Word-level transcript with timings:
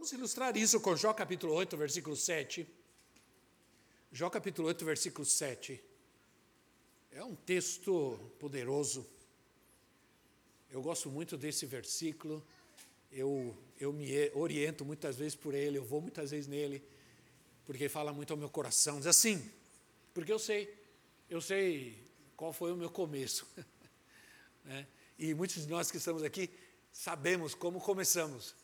Vamos 0.00 0.12
ilustrar 0.12 0.56
isso 0.56 0.80
com 0.80 0.96
Jó 0.96 1.12
capítulo 1.12 1.52
8, 1.52 1.76
versículo 1.76 2.16
7. 2.16 2.66
Jó 4.10 4.30
capítulo 4.30 4.68
8, 4.68 4.82
versículo 4.82 5.26
7. 5.26 5.78
É 7.12 7.22
um 7.22 7.34
texto 7.34 8.18
poderoso. 8.38 9.06
Eu 10.70 10.80
gosto 10.80 11.10
muito 11.10 11.36
desse 11.36 11.66
versículo. 11.66 12.42
Eu, 13.12 13.54
eu 13.78 13.92
me 13.92 14.08
oriento 14.32 14.86
muitas 14.86 15.16
vezes 15.16 15.34
por 15.34 15.52
ele, 15.52 15.76
eu 15.76 15.84
vou 15.84 16.00
muitas 16.00 16.30
vezes 16.30 16.46
nele, 16.46 16.82
porque 17.66 17.86
fala 17.86 18.10
muito 18.10 18.32
ao 18.32 18.38
meu 18.38 18.48
coração. 18.48 18.96
Diz 18.96 19.06
assim, 19.06 19.50
porque 20.14 20.32
eu 20.32 20.38
sei, 20.38 20.74
eu 21.28 21.42
sei 21.42 22.02
qual 22.38 22.54
foi 22.54 22.72
o 22.72 22.76
meu 22.76 22.88
começo. 22.88 23.46
né? 24.64 24.86
E 25.18 25.34
muitos 25.34 25.66
de 25.66 25.68
nós 25.68 25.90
que 25.90 25.98
estamos 25.98 26.22
aqui 26.22 26.48
sabemos 26.90 27.54
como 27.54 27.78
começamos. 27.78 28.54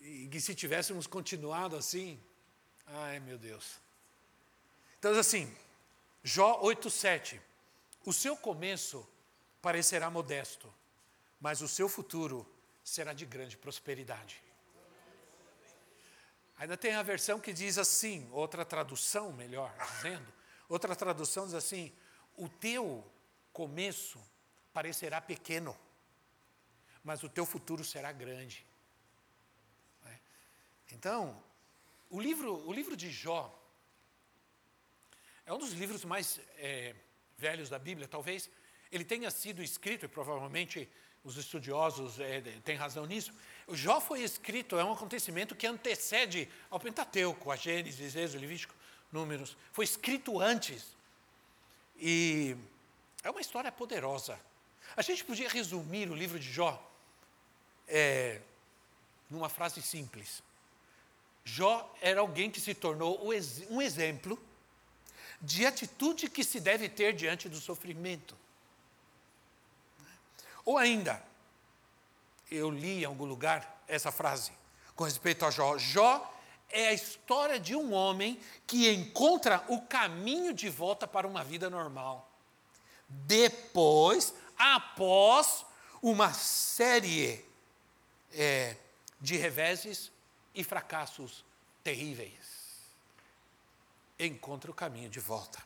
E 0.00 0.28
que 0.28 0.40
se 0.40 0.54
tivéssemos 0.54 1.06
continuado 1.06 1.76
assim, 1.76 2.20
ai 2.86 3.20
meu 3.20 3.38
Deus. 3.38 3.78
Então, 4.98 5.12
assim, 5.18 5.54
Jó 6.22 6.60
8,7. 6.62 7.40
O 8.04 8.12
seu 8.12 8.36
começo 8.36 9.06
parecerá 9.60 10.10
modesto, 10.10 10.72
mas 11.40 11.60
o 11.60 11.68
seu 11.68 11.88
futuro 11.88 12.46
será 12.82 13.12
de 13.12 13.26
grande 13.26 13.56
prosperidade. 13.56 14.42
Ainda 16.56 16.76
tem 16.76 16.94
a 16.94 17.02
versão 17.02 17.38
que 17.38 17.52
diz 17.52 17.78
assim, 17.78 18.28
outra 18.32 18.64
tradução, 18.64 19.32
melhor 19.32 19.72
dizendo, 19.94 20.26
outra 20.68 20.96
tradução 20.96 21.44
diz 21.44 21.54
assim: 21.54 21.92
o 22.36 22.48
teu 22.48 23.04
começo 23.52 24.20
parecerá 24.72 25.20
pequeno, 25.20 25.76
mas 27.04 27.22
o 27.22 27.28
teu 27.28 27.46
futuro 27.46 27.84
será 27.84 28.10
grande. 28.10 28.66
Então, 30.92 31.42
o 32.10 32.20
livro, 32.20 32.66
o 32.66 32.72
livro 32.72 32.96
de 32.96 33.10
Jó 33.10 33.54
é 35.44 35.52
um 35.52 35.58
dos 35.58 35.72
livros 35.72 36.04
mais 36.04 36.40
é, 36.56 36.94
velhos 37.36 37.68
da 37.68 37.78
Bíblia, 37.78 38.06
talvez 38.06 38.50
ele 38.90 39.04
tenha 39.04 39.30
sido 39.30 39.62
escrito, 39.62 40.04
e 40.04 40.08
provavelmente 40.08 40.88
os 41.24 41.36
estudiosos 41.36 42.18
é, 42.20 42.40
têm 42.64 42.76
razão 42.76 43.04
nisso. 43.04 43.32
O 43.66 43.76
Jó 43.76 44.00
foi 44.00 44.22
escrito, 44.22 44.78
é 44.78 44.84
um 44.84 44.92
acontecimento 44.92 45.54
que 45.54 45.66
antecede 45.66 46.48
ao 46.70 46.80
Pentateuco, 46.80 47.50
a 47.50 47.56
Gênesis, 47.56 48.16
Êxodo, 48.16 48.40
Levítico, 48.40 48.74
Números. 49.12 49.56
Foi 49.72 49.84
escrito 49.84 50.40
antes. 50.40 50.96
E 51.96 52.56
é 53.22 53.30
uma 53.30 53.40
história 53.40 53.70
poderosa. 53.70 54.38
A 54.96 55.02
gente 55.02 55.24
podia 55.24 55.48
resumir 55.48 56.10
o 56.10 56.14
livro 56.14 56.38
de 56.38 56.50
Jó 56.50 56.82
é, 57.86 58.40
numa 59.28 59.48
frase 59.48 59.82
simples. 59.82 60.42
Jó 61.48 61.90
era 62.02 62.20
alguém 62.20 62.50
que 62.50 62.60
se 62.60 62.74
tornou 62.74 63.26
um 63.70 63.80
exemplo 63.80 64.38
de 65.40 65.64
atitude 65.64 66.28
que 66.28 66.44
se 66.44 66.60
deve 66.60 66.90
ter 66.90 67.14
diante 67.14 67.48
do 67.48 67.58
sofrimento. 67.58 68.36
Ou 70.62 70.76
ainda, 70.76 71.24
eu 72.50 72.70
li 72.70 73.00
em 73.00 73.04
algum 73.06 73.24
lugar 73.24 73.82
essa 73.88 74.12
frase 74.12 74.52
com 74.94 75.04
respeito 75.04 75.46
a 75.46 75.50
Jó. 75.50 75.78
Jó 75.78 76.34
é 76.68 76.88
a 76.88 76.92
história 76.92 77.58
de 77.58 77.74
um 77.74 77.94
homem 77.94 78.38
que 78.66 78.90
encontra 78.92 79.64
o 79.68 79.80
caminho 79.80 80.52
de 80.52 80.68
volta 80.68 81.08
para 81.08 81.26
uma 81.26 81.42
vida 81.42 81.70
normal. 81.70 82.30
Depois, 83.08 84.34
após 84.58 85.64
uma 86.02 86.30
série 86.34 87.42
é, 88.34 88.76
de 89.18 89.38
reveses 89.38 90.12
e 90.58 90.64
fracassos 90.64 91.44
terríveis 91.84 92.58
encontra 94.18 94.68
o 94.68 94.74
caminho 94.74 95.08
de 95.08 95.20
volta. 95.20 95.62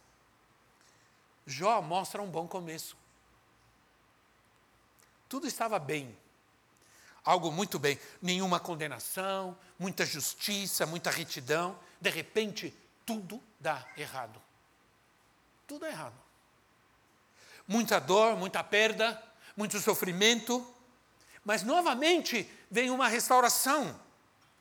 Jó 1.47 1.81
mostra 1.81 2.21
um 2.21 2.31
bom 2.31 2.47
começo. 2.47 2.95
Tudo 5.31 5.47
estava 5.47 5.79
bem, 5.79 6.15
algo 7.25 7.51
muito 7.51 7.79
bem, 7.79 7.99
nenhuma 8.21 8.61
condenação, 8.61 9.57
muita 9.79 10.05
justiça, 10.05 10.85
muita 10.85 11.11
retidão. 11.11 11.79
De 11.99 12.11
repente, 12.11 12.77
tudo 13.07 13.43
dá 13.59 13.89
errado. 13.97 14.39
Tudo 15.67 15.87
errado. 15.87 16.21
Muita 17.67 17.99
dor, 17.99 18.37
muita 18.37 18.63
perda, 18.63 19.21
muito 19.57 19.81
sofrimento, 19.81 20.71
mas 21.43 21.63
novamente 21.63 22.47
vem 22.71 22.91
uma 22.91 23.09
restauração, 23.09 23.99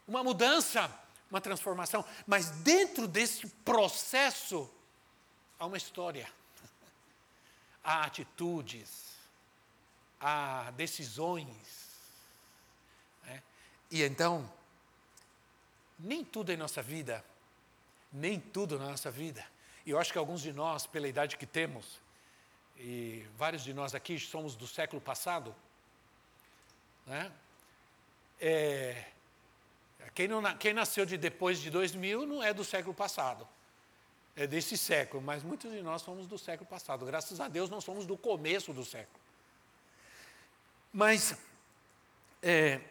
uma 0.08 0.24
mudança, 0.24 0.94
uma 1.30 1.42
transformação. 1.42 2.06
Mas 2.28 2.50
dentro 2.50 3.08
desse 3.08 3.48
processo 3.48 4.70
há 5.60 5.66
uma 5.66 5.78
história, 5.78 6.30
há 7.84 8.04
atitudes, 8.04 9.12
há 10.20 10.72
decisões. 10.72 11.90
Né? 13.24 13.44
E 13.90 14.04
então, 14.04 14.52
nem 15.98 16.24
tudo 16.24 16.52
em 16.52 16.58
nossa 16.58 16.82
vida, 16.82 17.24
nem 18.12 18.40
tudo 18.40 18.78
na 18.78 18.88
nossa 18.88 19.10
vida, 19.10 19.46
e 19.86 19.92
eu 19.92 20.00
acho 20.00 20.12
que 20.12 20.18
alguns 20.18 20.42
de 20.42 20.52
nós, 20.52 20.86
pela 20.86 21.08
idade 21.08 21.38
que 21.38 21.46
temos, 21.46 22.00
e 22.78 23.26
vários 23.38 23.64
de 23.64 23.74
nós 23.74 23.94
aqui 23.94 24.20
somos 24.20 24.56
do 24.56 24.68
século 24.68 25.02
passado, 25.02 25.56
né? 27.06 27.32
É, 28.40 29.06
quem, 30.14 30.28
não, 30.28 30.44
quem 30.58 30.74
nasceu 30.74 31.06
de 31.06 31.18
depois 31.18 31.60
de 31.60 31.70
2000 31.70 32.26
não 32.26 32.44
é 32.44 32.54
do 32.54 32.64
século 32.64 32.94
passado. 32.94 33.48
É 34.36 34.48
desse 34.48 34.78
século, 34.78 35.22
mas 35.22 35.44
muitos 35.44 35.72
de 35.72 35.82
nós 35.82 36.02
somos 36.02 36.26
do 36.26 36.38
século 36.38 36.70
passado. 36.70 37.06
Graças 37.06 37.40
a 37.40 37.48
Deus 37.48 37.70
não 37.70 37.82
somos 37.82 38.06
do 38.06 38.18
começo 38.18 38.74
do 38.74 38.86
século. 38.86 39.20
Mas 40.94 41.36
é, 42.42 42.82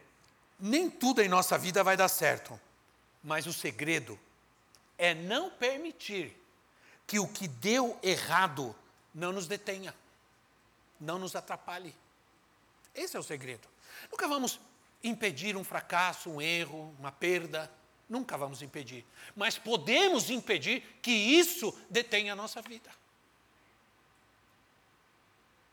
nem 0.59 0.91
tudo 0.91 1.21
em 1.23 1.29
nossa 1.29 1.59
vida 1.59 1.83
vai 1.83 1.97
dar 1.97 2.09
certo. 2.09 2.59
Mas 3.23 3.47
o 3.47 3.53
segredo 3.53 4.19
é 4.97 5.15
não 5.15 5.51
permitir 5.51 6.37
que 7.07 7.19
o 7.19 7.27
que 7.27 7.49
deu 7.49 7.99
errado 8.03 8.75
não 9.15 9.33
nos 9.33 9.47
detenha, 9.47 9.95
não 11.01 11.19
nos 11.19 11.35
atrapalhe. 11.35 11.95
Esse 12.95 13.17
é 13.17 13.21
o 13.21 13.23
segredo. 13.23 13.67
Nunca 14.11 14.29
vamos 14.29 14.61
impedir 15.03 15.57
um 15.57 15.65
fracasso, 15.65 16.31
um 16.31 16.41
erro, 16.41 16.95
uma 16.99 17.13
perda. 17.13 17.71
Nunca 18.09 18.37
vamos 18.37 18.61
impedir. 18.61 19.07
Mas 19.37 19.57
podemos 19.57 20.31
impedir 20.31 20.83
que 21.01 21.11
isso 21.11 21.77
detenha 21.89 22.33
a 22.33 22.37
nossa 22.37 22.61
vida. 22.61 22.91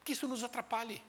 Que 0.03 0.13
isso 0.13 0.27
nos 0.27 0.43
atrapalhe. 0.43 1.03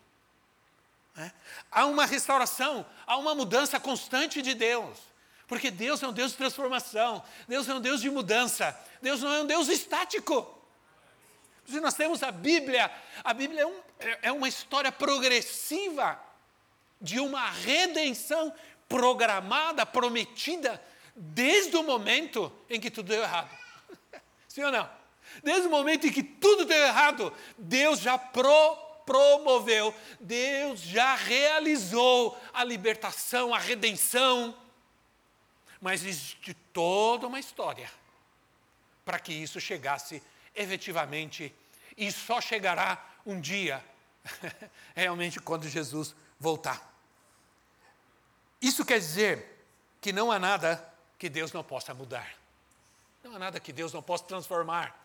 É? 1.17 1.31
Há 1.71 1.87
uma 1.87 2.06
restauração, 2.06 2.87
há 3.06 3.17
uma 3.17 3.34
mudança 3.34 3.79
constante 3.79 4.41
de 4.41 4.55
Deus. 4.55 4.99
Porque 5.47 5.71
Deus 5.71 6.03
é 6.03 6.09
um 6.09 6.12
Deus 6.12 6.32
de 6.32 6.37
transformação, 6.37 7.25
Deus 7.49 7.69
é 7.69 7.75
um 7.75 7.81
Deus 7.81 8.00
de 8.00 8.11
mudança, 8.11 8.79
Deus 9.00 9.23
não 9.23 9.32
é 9.32 9.43
um 9.43 9.47
Deus 9.47 9.69
estático. 9.69 10.56
Se 11.67 11.81
nós 11.81 11.94
temos 11.94 12.23
a 12.23 12.31
Bíblia, 12.31 12.91
a 13.25 13.35
Bíblia 13.35 13.62
é, 13.62 13.67
um, 13.67 13.81
é, 13.99 14.19
é 14.23 14.32
uma 14.32 14.49
história 14.49 14.93
progressiva 14.93 16.27
de 17.00 17.21
uma 17.21 17.50
redenção 17.50 18.53
programada, 18.89 19.85
prometida, 19.85 20.83
desde 21.15 21.77
o 21.77 21.83
momento 21.83 22.53
em 22.69 22.81
que 22.81 22.91
tudo 22.91 23.09
deu 23.09 23.23
errado. 23.23 23.50
Sim 24.49 24.65
ou 24.65 24.73
não? 24.73 24.89
Desde 25.43 25.69
o 25.69 25.71
momento 25.71 26.06
em 26.06 26.12
que 26.12 26.23
tudo 26.23 26.65
deu 26.65 26.79
errado, 26.79 27.33
Deus 27.56 28.00
já 28.00 28.17
pro, 28.17 28.77
promoveu, 29.05 29.95
Deus 30.19 30.81
já 30.81 31.15
realizou 31.15 32.39
a 32.53 32.65
libertação, 32.65 33.55
a 33.55 33.59
redenção. 33.59 34.56
Mas 35.81 36.05
existe 36.05 36.55
toda 36.73 37.27
uma 37.27 37.39
história 37.39 37.91
para 39.05 39.19
que 39.19 39.33
isso 39.33 39.61
chegasse 39.61 40.23
efetivamente, 40.55 41.55
e 41.97 42.12
só 42.12 42.41
chegará 42.41 43.03
um 43.25 43.41
dia, 43.41 43.83
realmente, 44.95 45.41
quando 45.41 45.69
Jesus 45.69 46.15
voltar. 46.38 46.88
Isso 48.61 48.85
quer 48.85 48.99
dizer 48.99 49.67
que 50.00 50.12
não 50.12 50.31
há 50.31 50.38
nada 50.38 50.85
que 51.19 51.29
Deus 51.29 51.52
não 51.52 51.62
possa 51.62 51.94
mudar. 51.94 52.35
Não 53.23 53.35
há 53.35 53.38
nada 53.38 53.61
que 53.61 53.73
Deus 53.73 53.93
não 53.93 54.02
possa 54.02 54.25
transformar. 54.25 54.96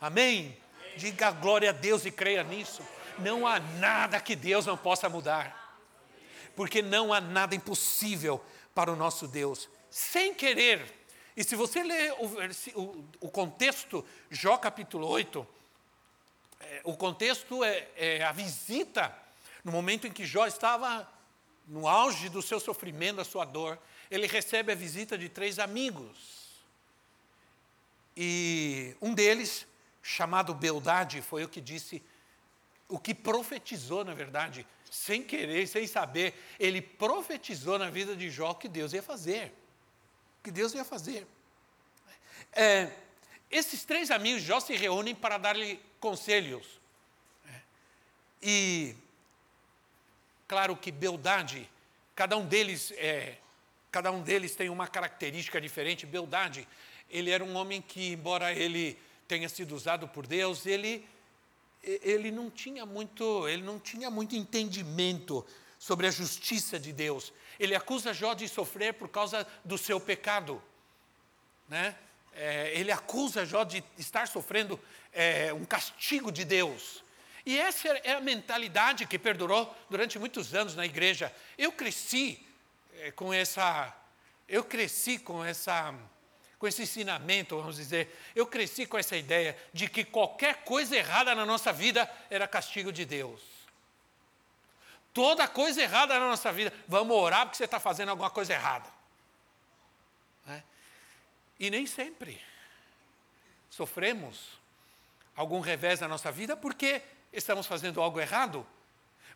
Amém? 0.00 0.56
Diga 0.96 1.30
glória 1.30 1.70
a 1.70 1.72
Deus 1.72 2.04
e 2.04 2.10
creia 2.10 2.42
nisso. 2.42 2.82
Não 3.18 3.46
há 3.46 3.58
nada 3.58 4.20
que 4.20 4.36
Deus 4.36 4.66
não 4.66 4.76
possa 4.76 5.08
mudar. 5.08 5.78
Porque 6.54 6.82
não 6.82 7.12
há 7.12 7.20
nada 7.20 7.54
impossível 7.54 8.42
para 8.74 8.92
o 8.92 8.96
nosso 8.96 9.26
Deus. 9.26 9.68
Sem 9.90 10.34
querer. 10.34 11.04
E 11.36 11.42
se 11.42 11.56
você 11.56 11.82
ler 11.82 12.12
o, 12.12 13.04
o, 13.20 13.30
contexto, 13.30 14.04
Jó 14.30 14.56
capítulo 14.56 15.08
8, 15.08 15.46
é, 16.60 16.80
o 16.84 16.96
contexto 16.96 17.64
é, 17.64 17.88
é 17.96 18.22
a 18.22 18.30
visita, 18.30 19.16
no 19.64 19.72
momento 19.72 20.06
em 20.06 20.12
que 20.12 20.26
Jó 20.26 20.46
estava 20.46 21.10
no 21.66 21.88
auge 21.88 22.28
do 22.28 22.42
seu 22.42 22.60
sofrimento, 22.60 23.16
da 23.16 23.24
sua 23.24 23.44
dor, 23.44 23.78
ele 24.10 24.26
recebe 24.26 24.70
a 24.70 24.74
visita 24.74 25.16
de 25.16 25.28
três 25.28 25.58
amigos. 25.58 26.54
E 28.16 28.94
um 29.00 29.14
deles, 29.14 29.66
chamado 30.02 30.54
Beldade, 30.54 31.22
foi 31.22 31.44
o 31.44 31.48
que 31.48 31.60
disse, 31.60 32.02
o 32.88 32.98
que 32.98 33.14
profetizou, 33.14 34.04
na 34.04 34.14
verdade, 34.14 34.66
sem 34.90 35.22
querer, 35.22 35.66
sem 35.66 35.86
saber, 35.86 36.34
ele 36.60 36.80
profetizou 36.80 37.78
na 37.78 37.90
vida 37.90 38.14
de 38.14 38.30
Jó 38.30 38.54
que 38.54 38.68
Deus 38.68 38.92
ia 38.92 39.02
fazer. 39.02 39.52
Que 40.42 40.50
Deus 40.50 40.74
ia 40.74 40.84
fazer. 40.84 41.26
É, 42.52 42.92
esses 43.50 43.84
três 43.84 44.10
amigos 44.10 44.42
Jó 44.42 44.60
se 44.60 44.76
reúnem 44.76 45.14
para 45.14 45.38
dar-lhe 45.38 45.80
conselhos. 45.98 46.80
E, 48.40 48.94
claro 50.46 50.76
que 50.76 50.90
Beldade, 50.90 51.68
cada 52.14 52.36
um 52.36 52.46
deles 52.46 52.92
é, 52.96 53.38
cada 53.94 54.10
um 54.10 54.22
deles 54.22 54.56
tem 54.56 54.68
uma 54.68 54.88
característica 54.88 55.60
diferente. 55.60 56.04
Beldade, 56.04 56.66
ele 57.08 57.30
era 57.30 57.44
um 57.44 57.54
homem 57.54 57.80
que, 57.80 58.10
embora 58.10 58.52
ele 58.52 58.98
tenha 59.28 59.48
sido 59.48 59.72
usado 59.72 60.08
por 60.08 60.26
Deus, 60.26 60.66
ele, 60.66 61.06
ele, 61.80 62.32
não 62.32 62.50
tinha 62.50 62.84
muito, 62.84 63.46
ele 63.46 63.62
não 63.62 63.78
tinha 63.78 64.10
muito 64.10 64.34
entendimento 64.34 65.46
sobre 65.78 66.08
a 66.08 66.10
justiça 66.10 66.76
de 66.76 66.92
Deus. 66.92 67.32
Ele 67.56 67.72
acusa 67.76 68.12
Jó 68.12 68.34
de 68.34 68.48
sofrer 68.48 68.94
por 68.94 69.08
causa 69.08 69.46
do 69.64 69.78
seu 69.78 70.00
pecado. 70.00 70.60
Né? 71.68 71.94
É, 72.32 72.72
ele 72.74 72.90
acusa 72.90 73.46
Jó 73.46 73.62
de 73.62 73.84
estar 73.96 74.26
sofrendo 74.26 74.80
é, 75.12 75.52
um 75.52 75.64
castigo 75.64 76.32
de 76.32 76.44
Deus. 76.44 77.03
E 77.46 77.58
essa 77.58 77.88
é 77.88 78.12
a 78.12 78.20
mentalidade 78.20 79.06
que 79.06 79.18
perdurou 79.18 79.74
durante 79.90 80.18
muitos 80.18 80.54
anos 80.54 80.74
na 80.74 80.86
igreja. 80.86 81.34
Eu 81.58 81.72
cresci 81.72 82.44
é, 83.00 83.10
com 83.10 83.32
essa, 83.32 83.94
eu 84.48 84.64
cresci 84.64 85.18
com 85.18 85.44
essa 85.44 85.94
com 86.58 86.68
esse 86.68 86.82
ensinamento, 86.82 87.58
vamos 87.58 87.76
dizer, 87.76 88.18
eu 88.34 88.46
cresci 88.46 88.86
com 88.86 88.96
essa 88.96 89.14
ideia 89.14 89.54
de 89.70 89.86
que 89.86 90.02
qualquer 90.02 90.64
coisa 90.64 90.96
errada 90.96 91.34
na 91.34 91.44
nossa 91.44 91.70
vida 91.70 92.10
era 92.30 92.48
castigo 92.48 92.90
de 92.90 93.04
Deus. 93.04 93.42
Toda 95.12 95.46
coisa 95.46 95.82
errada 95.82 96.18
na 96.18 96.26
nossa 96.26 96.50
vida, 96.50 96.72
vamos 96.88 97.14
orar 97.14 97.44
porque 97.44 97.58
você 97.58 97.66
está 97.66 97.78
fazendo 97.78 98.08
alguma 98.08 98.30
coisa 98.30 98.54
errada. 98.54 98.88
Né? 100.46 100.62
E 101.60 101.68
nem 101.68 101.86
sempre 101.86 102.40
sofremos 103.68 104.58
algum 105.36 105.60
revés 105.60 106.00
na 106.00 106.08
nossa 106.08 106.32
vida 106.32 106.56
porque 106.56 107.02
estamos 107.34 107.66
fazendo 107.66 108.00
algo 108.00 108.20
errado, 108.20 108.66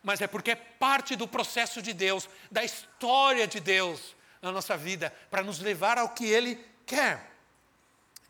mas 0.03 0.21
é 0.21 0.27
porque 0.27 0.53
é 0.53 0.57
parte 0.57 1.17
do 1.17 1.27
processo 1.27 1.83
de 1.83 1.93
Deus, 1.93 2.29
da 2.51 2.65
história 2.65 3.47
de 3.47 3.61
Deus 3.61 4.17
na 4.41 4.53
nossa 4.53 4.77
vida, 4.77 5.13
para 5.31 5.43
nos 5.43 5.59
levar 5.59 5.99
ao 5.99 6.11
que 6.11 6.25
Ele 6.25 6.65
quer. 6.87 7.31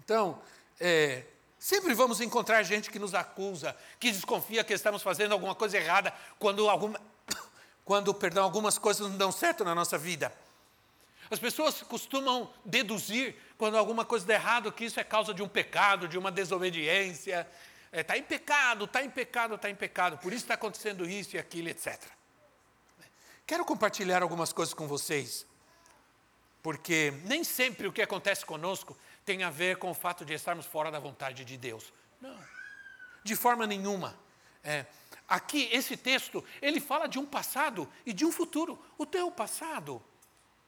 Então, 0.03 0.41
é, 0.81 1.25
sempre 1.59 1.93
vamos 1.93 2.21
encontrar 2.21 2.63
gente 2.63 2.91
que 2.91 2.99
nos 2.99 3.15
acusa, 3.15 3.77
que 4.01 4.11
desconfia 4.11 4.65
que 4.65 4.73
estamos 4.73 5.03
fazendo 5.03 5.33
alguma 5.33 5.55
coisa 5.55 5.77
errada, 5.77 6.13
quando, 6.39 6.69
alguma, 6.69 7.01
quando 7.85 8.15
perdão, 8.15 8.43
algumas 8.43 8.79
coisas 8.79 9.09
não 9.09 9.19
dão 9.19 9.31
certo 9.31 9.65
na 9.65 9.75
nossa 9.75 9.99
vida. 9.99 10.33
As 11.31 11.39
pessoas 11.39 11.83
costumam 11.83 12.51
deduzir, 12.65 13.37
quando 13.59 13.77
alguma 13.77 14.05
coisa 14.05 14.25
dá 14.25 14.35
errado, 14.35 14.73
que 14.73 14.87
isso 14.87 14.99
é 14.99 15.05
causa 15.05 15.35
de 15.35 15.43
um 15.43 15.49
pecado, 15.49 16.09
de 16.09 16.17
uma 16.17 16.33
desobediência. 16.33 17.47
Está 17.91 17.99
é, 17.99 18.03
tá 18.03 18.19
em 18.19 18.23
pecado, 18.23 18.85
está 18.85 19.03
em 19.03 19.11
pecado, 19.11 19.55
está 19.55 19.71
em 19.71 19.75
pecado, 19.75 20.19
por 20.19 20.33
isso 20.33 20.45
está 20.45 20.55
acontecendo 20.55 21.09
isso 21.09 21.37
e 21.37 21.39
aquilo, 21.39 21.69
etc. 21.69 21.99
Quero 23.47 23.65
compartilhar 23.65 24.23
algumas 24.23 24.53
coisas 24.53 24.75
com 24.75 24.87
vocês 24.87 25.47
porque 26.63 27.15
nem 27.25 27.45
sempre 27.45 27.87
o 27.87 27.93
que 27.93 28.03
acontece 28.03 28.45
conosco 28.45 28.97
tem 29.25 29.43
a 29.43 29.51
ver 29.51 29.79
com 29.79 29.91
o 29.91 29.95
fato 29.95 30.25
de 30.25 30.35
estarmos 30.35 30.67
fora 30.67 30.91
da 30.91 30.99
vontade 30.99 31.45
de 31.45 31.57
Deus. 31.57 31.93
Não, 32.21 32.37
de 33.23 33.37
forma 33.37 33.67
nenhuma. 33.67 34.19
É, 34.65 34.87
aqui, 35.29 35.69
esse 35.73 35.97
texto, 35.97 36.45
ele 36.61 36.81
fala 36.81 37.07
de 37.07 37.19
um 37.19 37.27
passado 37.27 37.91
e 38.05 38.13
de 38.13 38.25
um 38.25 38.33
futuro. 38.33 38.79
O 38.97 39.07
teu 39.07 39.31
passado 39.31 40.03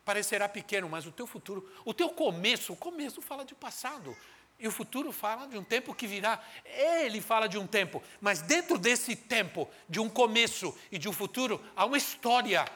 parecerá 0.04 0.48
pequeno, 0.48 0.88
mas 0.88 1.06
o 1.06 1.12
teu 1.12 1.26
futuro, 1.26 1.70
o 1.84 1.92
teu 1.92 2.10
começo, 2.10 2.72
o 2.72 2.76
começo 2.76 3.20
fala 3.20 3.44
de 3.44 3.54
passado. 3.54 4.16
E 4.60 4.68
o 4.68 4.70
futuro 4.70 5.10
fala 5.10 5.48
de 5.48 5.56
um 5.56 5.64
tempo 5.64 5.94
que 5.94 6.06
virá. 6.06 6.38
Ele 6.66 7.22
fala 7.22 7.48
de 7.48 7.56
um 7.56 7.66
tempo, 7.66 8.02
mas 8.20 8.42
dentro 8.42 8.78
desse 8.78 9.16
tempo, 9.16 9.66
de 9.88 9.98
um 9.98 10.08
começo 10.08 10.76
e 10.92 10.98
de 10.98 11.08
um 11.08 11.12
futuro, 11.12 11.58
há 11.74 11.86
uma 11.86 11.96
história, 11.96 12.66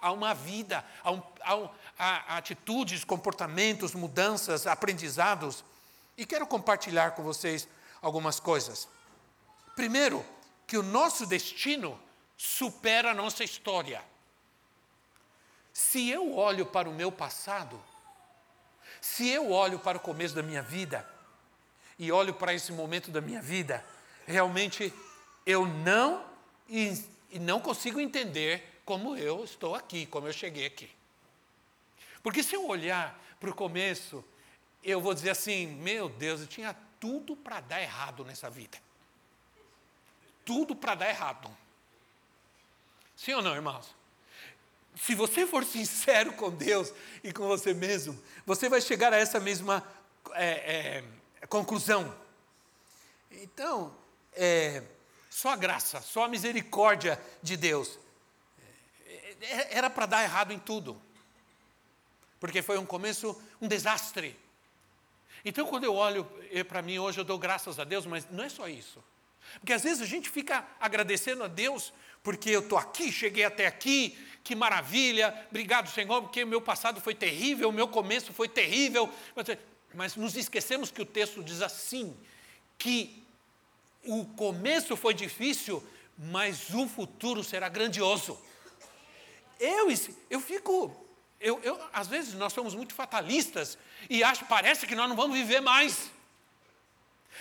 há 0.00 0.10
uma 0.10 0.32
vida, 0.32 0.82
há, 1.02 1.12
um, 1.12 1.22
há, 1.42 1.56
um, 1.56 1.68
a, 1.98 2.38
atitudes, 2.38 3.04
comportamentos, 3.04 3.94
mudanças, 3.94 4.66
aprendizados. 4.66 5.62
E 6.16 6.24
quero 6.24 6.46
compartilhar 6.46 7.10
com 7.10 7.22
vocês 7.22 7.68
algumas 8.00 8.40
coisas. 8.40 8.88
Primeiro, 9.76 10.24
que 10.66 10.78
o 10.78 10.82
nosso 10.82 11.26
destino 11.26 12.00
supera 12.34 13.10
a 13.10 13.14
nossa 13.14 13.44
história. 13.44 14.02
Se 15.70 16.08
eu 16.08 16.34
olho 16.34 16.64
para 16.64 16.88
o 16.88 16.94
meu 16.94 17.12
passado, 17.12 17.78
se 19.04 19.28
eu 19.28 19.50
olho 19.50 19.78
para 19.78 19.98
o 19.98 20.00
começo 20.00 20.34
da 20.34 20.42
minha 20.42 20.62
vida 20.62 21.06
e 21.98 22.10
olho 22.10 22.32
para 22.32 22.54
esse 22.54 22.72
momento 22.72 23.10
da 23.10 23.20
minha 23.20 23.42
vida, 23.42 23.84
realmente 24.26 24.90
eu 25.44 25.66
não 25.66 26.24
e, 26.66 27.04
e 27.30 27.38
não 27.38 27.60
consigo 27.60 28.00
entender 28.00 28.80
como 28.82 29.14
eu 29.14 29.44
estou 29.44 29.74
aqui, 29.74 30.06
como 30.06 30.26
eu 30.26 30.32
cheguei 30.32 30.64
aqui. 30.64 30.90
Porque 32.22 32.42
se 32.42 32.56
eu 32.56 32.66
olhar 32.66 33.22
para 33.38 33.50
o 33.50 33.54
começo, 33.54 34.24
eu 34.82 35.02
vou 35.02 35.12
dizer 35.12 35.30
assim: 35.30 35.66
meu 35.66 36.08
Deus, 36.08 36.40
eu 36.40 36.46
tinha 36.46 36.74
tudo 36.98 37.36
para 37.36 37.60
dar 37.60 37.82
errado 37.82 38.24
nessa 38.24 38.48
vida. 38.48 38.78
Tudo 40.46 40.74
para 40.74 40.94
dar 40.94 41.10
errado. 41.10 41.54
Sim 43.14 43.34
ou 43.34 43.42
não, 43.42 43.54
irmãos? 43.54 43.94
Se 44.96 45.14
você 45.14 45.46
for 45.46 45.64
sincero 45.64 46.32
com 46.34 46.50
Deus 46.50 46.92
e 47.22 47.32
com 47.32 47.46
você 47.46 47.74
mesmo, 47.74 48.20
você 48.46 48.68
vai 48.68 48.80
chegar 48.80 49.12
a 49.12 49.16
essa 49.16 49.40
mesma 49.40 49.86
é, 50.32 51.04
é, 51.40 51.46
conclusão. 51.46 52.14
Então, 53.30 53.94
é, 54.32 54.82
só 55.28 55.50
a 55.50 55.56
graça, 55.56 56.00
só 56.00 56.24
a 56.24 56.28
misericórdia 56.28 57.20
de 57.42 57.56
Deus. 57.56 57.98
É, 59.06 59.34
é, 59.42 59.68
era 59.78 59.90
para 59.90 60.06
dar 60.06 60.22
errado 60.22 60.52
em 60.52 60.58
tudo 60.58 61.00
porque 62.44 62.60
foi 62.60 62.76
um 62.76 62.84
começo, 62.84 63.42
um 63.58 63.66
desastre. 63.66 64.38
Então, 65.46 65.66
quando 65.66 65.84
eu 65.84 65.94
olho 65.94 66.28
para 66.68 66.82
mim 66.82 66.98
hoje, 66.98 67.18
eu 67.18 67.24
dou 67.24 67.38
graças 67.38 67.78
a 67.78 67.84
Deus, 67.84 68.04
mas 68.04 68.28
não 68.30 68.44
é 68.44 68.50
só 68.50 68.68
isso. 68.68 69.02
Porque 69.60 69.72
às 69.72 69.82
vezes 69.82 70.02
a 70.02 70.06
gente 70.06 70.28
fica 70.28 70.66
agradecendo 70.80 71.44
a 71.44 71.48
Deus 71.48 71.92
porque 72.22 72.50
eu 72.50 72.60
estou 72.60 72.78
aqui, 72.78 73.12
cheguei 73.12 73.44
até 73.44 73.66
aqui, 73.66 74.18
que 74.42 74.54
maravilha, 74.54 75.46
obrigado 75.50 75.90
Senhor, 75.90 76.22
porque 76.22 76.42
o 76.42 76.46
meu 76.46 76.60
passado 76.60 77.00
foi 77.00 77.14
terrível, 77.14 77.68
o 77.68 77.72
meu 77.72 77.86
começo 77.86 78.32
foi 78.32 78.48
terrível. 78.48 79.12
Mas, 79.36 79.46
mas 79.92 80.16
nos 80.16 80.36
esquecemos 80.36 80.90
que 80.90 81.02
o 81.02 81.06
texto 81.06 81.42
diz 81.42 81.60
assim: 81.60 82.16
que 82.78 83.22
o 84.02 84.24
começo 84.24 84.96
foi 84.96 85.12
difícil, 85.12 85.82
mas 86.16 86.70
o 86.70 86.88
futuro 86.88 87.44
será 87.44 87.68
grandioso. 87.68 88.38
Eu, 89.60 89.88
eu 90.30 90.40
fico 90.40 91.04
eu, 91.44 91.60
eu, 91.62 91.78
às 91.92 92.08
vezes 92.08 92.32
nós 92.34 92.54
somos 92.54 92.74
muito 92.74 92.94
fatalistas 92.94 93.76
e 94.08 94.24
acho, 94.24 94.46
parece 94.46 94.86
que 94.86 94.94
nós 94.94 95.06
não 95.08 95.14
vamos 95.14 95.36
viver 95.36 95.60
mais. 95.60 96.10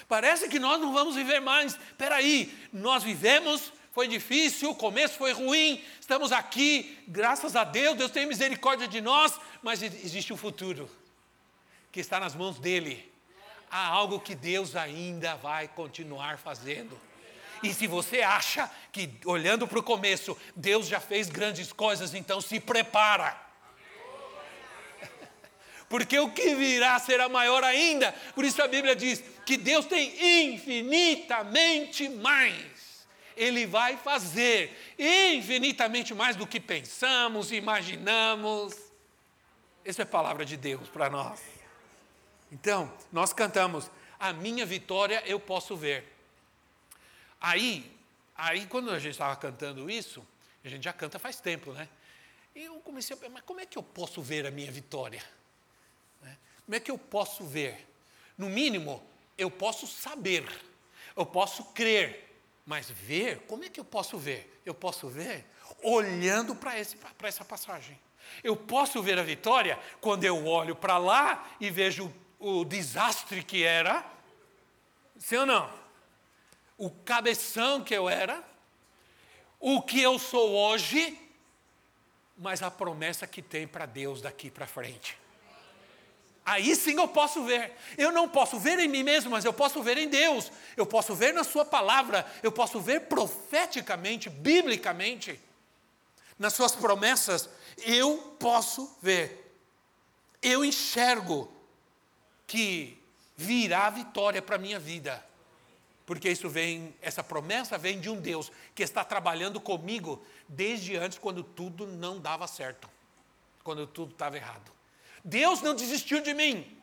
Parece 0.08 0.48
que 0.48 0.60
nós 0.60 0.80
não 0.80 0.94
vamos 0.94 1.16
viver 1.16 1.40
mais. 1.40 1.74
Espera 1.74 2.16
aí, 2.16 2.54
nós 2.72 3.04
vivemos, 3.04 3.72
foi 3.92 4.08
difícil, 4.08 4.72
o 4.72 4.76
começo 4.76 5.18
foi 5.18 5.34
ruim, 5.34 5.84
estamos 6.00 6.32
aqui, 6.32 6.98
graças 7.08 7.56
a 7.56 7.64
Deus, 7.64 7.98
Deus 7.98 8.12
tem 8.12 8.26
misericórdia 8.26 8.88
de 8.88 9.02
nós, 9.02 9.40
mas 9.62 9.82
existe 9.82 10.34
um 10.34 10.38
futuro 10.38 10.90
que 11.92 12.00
está 12.00 12.20
nas 12.20 12.36
mãos 12.36 12.60
dele. 12.60 13.12
Há 13.70 13.88
algo 13.88 14.20
que 14.20 14.36
Deus 14.36 14.76
ainda 14.76 15.36
vai 15.36 15.68
continuar 15.68 16.38
fazendo. 16.38 17.00
E 17.64 17.74
se 17.74 17.88
você 17.88 18.22
acha 18.22 18.70
que, 18.92 19.10
olhando 19.26 19.68
para 19.68 19.80
o 19.80 19.84
começo, 19.84 20.38
Deus 20.56 20.88
já 20.88 21.00
fez 21.00 21.30
grandes 21.30 21.72
coisas, 21.72 22.14
então 22.14 22.42
se 22.42 22.60
prepara 22.60 23.43
porque 25.90 26.18
o 26.20 26.32
que 26.32 26.56
virá 26.56 26.98
será 27.00 27.30
maior 27.30 27.64
ainda. 27.64 28.12
Por 28.34 28.44
isso 28.44 28.62
a 28.62 28.68
Bíblia 28.68 28.96
diz 28.96 29.24
que 29.46 29.58
Deus 29.58 29.86
tem 29.86 30.54
infinitamente 30.54 32.10
mais. 32.10 33.06
Ele 33.36 33.66
vai 33.66 33.98
fazer 33.98 34.96
infinitamente 34.98 36.14
mais 36.14 36.36
do 36.36 36.46
que 36.46 36.60
pensamos, 36.60 37.52
imaginamos. 37.52 38.76
Essa 39.84 40.02
é 40.02 40.04
a 40.04 40.08
palavra 40.08 40.46
de 40.46 40.56
Deus 40.56 40.88
para 40.88 41.10
nós. 41.10 41.42
Então, 42.52 42.92
nós 43.12 43.34
cantamos: 43.34 43.90
A 44.20 44.32
minha 44.32 44.66
vitória 44.66 45.24
eu 45.26 45.40
posso 45.40 45.76
ver. 45.76 46.12
Aí, 47.42 47.92
aí 48.36 48.66
quando 48.68 48.92
a 48.92 49.00
gente 49.00 49.14
estava 49.14 49.36
cantando 49.36 49.90
isso, 49.90 50.26
a 50.64 50.70
gente 50.70 50.84
já 50.84 50.94
canta 50.94 51.20
faz 51.20 51.42
tempo, 51.42 51.74
né? 51.74 51.90
E 52.56 52.64
eu 52.66 52.80
comecei 52.82 53.16
a 53.16 53.18
pensar, 53.18 53.34
mas 53.34 53.44
como 53.44 53.60
é 53.60 53.66
que 53.66 53.78
eu 53.78 53.84
posso 53.84 54.22
ver 54.22 54.46
a 54.46 54.52
minha 54.52 54.72
vitória? 54.72 55.24
Como 56.66 56.76
é 56.76 56.80
que 56.80 56.92
eu 56.92 56.98
posso 56.98 57.46
ver? 57.46 57.88
No 58.38 58.50
mínimo, 58.50 59.04
eu 59.38 59.52
posso 59.52 59.86
saber, 59.88 60.46
eu 61.16 61.26
posso 61.26 61.64
crer, 61.66 62.30
mas 62.66 62.90
ver, 62.90 63.40
como 63.48 63.64
é 63.64 63.70
que 63.70 63.80
eu 63.80 63.86
posso 63.86 64.18
ver? 64.18 64.62
Eu 64.66 64.74
posso 64.74 65.08
ver 65.08 65.46
olhando 65.84 66.56
para 66.56 66.78
essa 67.28 67.46
passagem. 67.46 68.00
Eu 68.44 68.56
posso 68.56 69.04
ver 69.04 69.20
a 69.20 69.24
vitória 69.24 69.78
quando 70.00 70.24
eu 70.24 70.48
olho 70.48 70.76
para 70.76 70.98
lá 70.98 71.48
e 71.60 71.70
vejo 71.70 72.12
o, 72.40 72.64
desastre 72.64 73.44
que 73.44 73.64
era, 73.64 74.04
sim 75.18 75.38
ou 75.38 75.46
não? 75.46 75.70
O 76.78 76.90
cabeção 76.90 77.84
que 77.84 77.94
eu 77.94 78.10
era, 78.10 78.44
o 79.60 79.82
que 79.82 80.02
eu 80.02 80.18
sou 80.18 80.52
hoje, 80.52 81.20
mas 82.38 82.62
a 82.64 82.72
promessa 82.72 83.28
que 83.28 83.42
tem 83.42 83.68
para 83.68 83.86
Deus 83.86 84.22
daqui 84.22 84.50
para 84.50 84.66
frente. 84.66 85.18
Aí 86.46 86.76
sim 86.76 86.96
eu 86.98 87.08
posso 87.08 87.44
ver. 87.44 87.72
Eu 87.98 88.12
não 88.12 88.28
posso 88.28 88.60
ver 88.60 88.78
em 88.80 88.88
mim 88.88 89.04
mesmo, 89.04 89.32
mas 89.32 89.46
eu 89.46 89.54
posso 89.54 89.82
ver 89.82 89.98
em 89.98 90.10
Deus. 90.10 90.52
Eu 90.76 90.86
posso 90.86 91.16
ver 91.16 91.34
na 91.34 91.44
Sua 91.44 91.64
palavra. 91.64 92.26
Eu 92.42 92.52
posso 92.52 92.80
ver 92.82 93.02
profeticamente, 93.02 94.30
biblicamente. 94.30 95.40
Nas 96.38 96.54
Suas 96.54 96.74
promessas, 96.74 97.50
eu 97.78 98.36
posso 98.40 98.94
ver. 99.02 99.58
Eu 100.42 100.66
enxergo 100.66 101.50
que 102.46 103.02
virá 103.38 103.90
vitória 103.90 104.42
para 104.42 104.58
a 104.58 104.60
minha 104.60 104.80
vida. 104.80 105.24
Porque 106.06 106.30
isso 106.30 106.50
vem, 106.50 106.94
essa 107.02 107.24
promessa 107.24 107.78
vem 107.78 108.02
de 108.02 108.10
um 108.10 108.20
Deus 108.20 108.52
que 108.76 108.84
está 108.84 109.06
trabalhando 109.06 109.62
comigo 109.62 110.22
desde 110.50 110.98
antes, 110.98 111.18
quando 111.18 111.42
tudo 111.42 111.88
não 111.88 112.20
dava 112.20 112.46
certo, 112.48 112.90
quando 113.64 113.88
tudo 113.88 114.12
estava 114.12 114.36
errado. 114.36 114.73
Deus 115.24 115.62
não 115.62 115.76
desistiu 115.76 116.22
de 116.22 116.34
mim. 116.34 116.82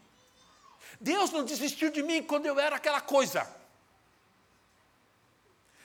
Deus 1.01 1.31
não 1.31 1.45
desistiu 1.45 1.91
de 1.91 2.03
mim 2.03 2.23
quando 2.23 2.47
eu 2.47 2.59
era 2.59 2.77
aquela 2.77 3.01
coisa. 3.01 3.49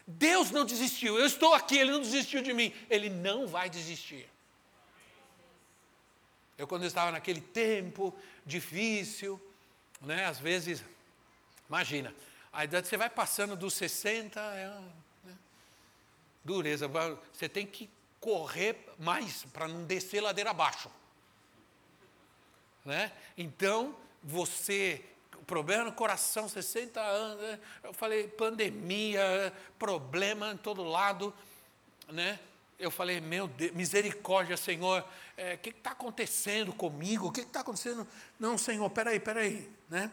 Deus 0.08 0.52
não 0.52 0.66
desistiu. 0.66 1.18
Eu 1.18 1.26
estou 1.26 1.54
aqui, 1.54 1.78
Ele 1.78 1.92
não 1.92 2.02
desistiu 2.02 2.42
de 2.42 2.54
mim. 2.54 2.74
Ele 2.90 3.10
não 3.10 3.48
vai 3.48 3.70
desistir. 3.70 4.30
Eu, 6.58 6.68
quando 6.68 6.86
estava 6.86 7.12
naquele 7.12 7.42
tempo 7.42 8.16
difícil, 8.46 9.42
né, 10.00 10.26
às 10.26 10.40
vezes, 10.40 10.84
imagina, 11.68 12.16
a 12.54 12.64
idade 12.64 12.88
você 12.88 12.96
vai 12.96 13.10
passando 13.10 13.58
dos 13.58 13.74
60, 13.74 14.40
é, 14.40 14.68
né, 15.26 15.38
dureza, 16.44 16.88
você 17.34 17.50
tem 17.50 17.66
que 17.66 17.90
correr 18.22 18.78
mais 18.98 19.44
para 19.46 19.68
não 19.68 19.84
descer 19.84 20.22
ladeira 20.22 20.52
abaixo. 20.52 20.90
Né? 22.86 23.12
Então, 23.36 23.96
você, 24.24 25.04
problema 25.48 25.86
no 25.86 25.92
coração, 25.92 26.48
60 26.48 27.02
anos, 27.02 27.42
né? 27.42 27.60
eu 27.84 27.94
falei, 27.94 28.28
pandemia, 28.28 29.52
problema 29.80 30.52
em 30.52 30.58
todo 30.58 30.84
lado, 30.84 31.34
né? 32.10 32.40
Eu 32.78 32.92
falei, 32.92 33.22
meu 33.22 33.48
Deus, 33.48 33.72
misericórdia, 33.72 34.58
Senhor, 34.58 35.02
o 35.02 35.06
é, 35.38 35.56
que 35.56 35.70
está 35.70 35.92
acontecendo 35.92 36.74
comigo? 36.74 37.28
O 37.28 37.32
que 37.32 37.42
está 37.42 37.62
acontecendo? 37.62 38.06
Não, 38.38 38.58
Senhor, 38.58 38.90
peraí, 38.90 39.20
peraí, 39.20 39.70
né? 39.90 40.12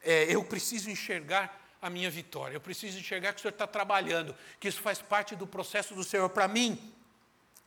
É, 0.00 0.32
eu 0.32 0.44
preciso 0.44 0.88
enxergar 0.90 1.60
a 1.82 1.90
minha 1.90 2.10
vitória, 2.10 2.54
eu 2.54 2.60
preciso 2.60 2.98
enxergar 2.98 3.32
que 3.32 3.40
o 3.40 3.42
Senhor 3.42 3.52
está 3.52 3.66
trabalhando, 3.66 4.34
que 4.58 4.68
isso 4.68 4.80
faz 4.80 5.00
parte 5.02 5.34
do 5.36 5.46
processo 5.46 5.94
do 5.94 6.04
Senhor 6.04 6.28
para 6.28 6.46
mim. 6.46 6.92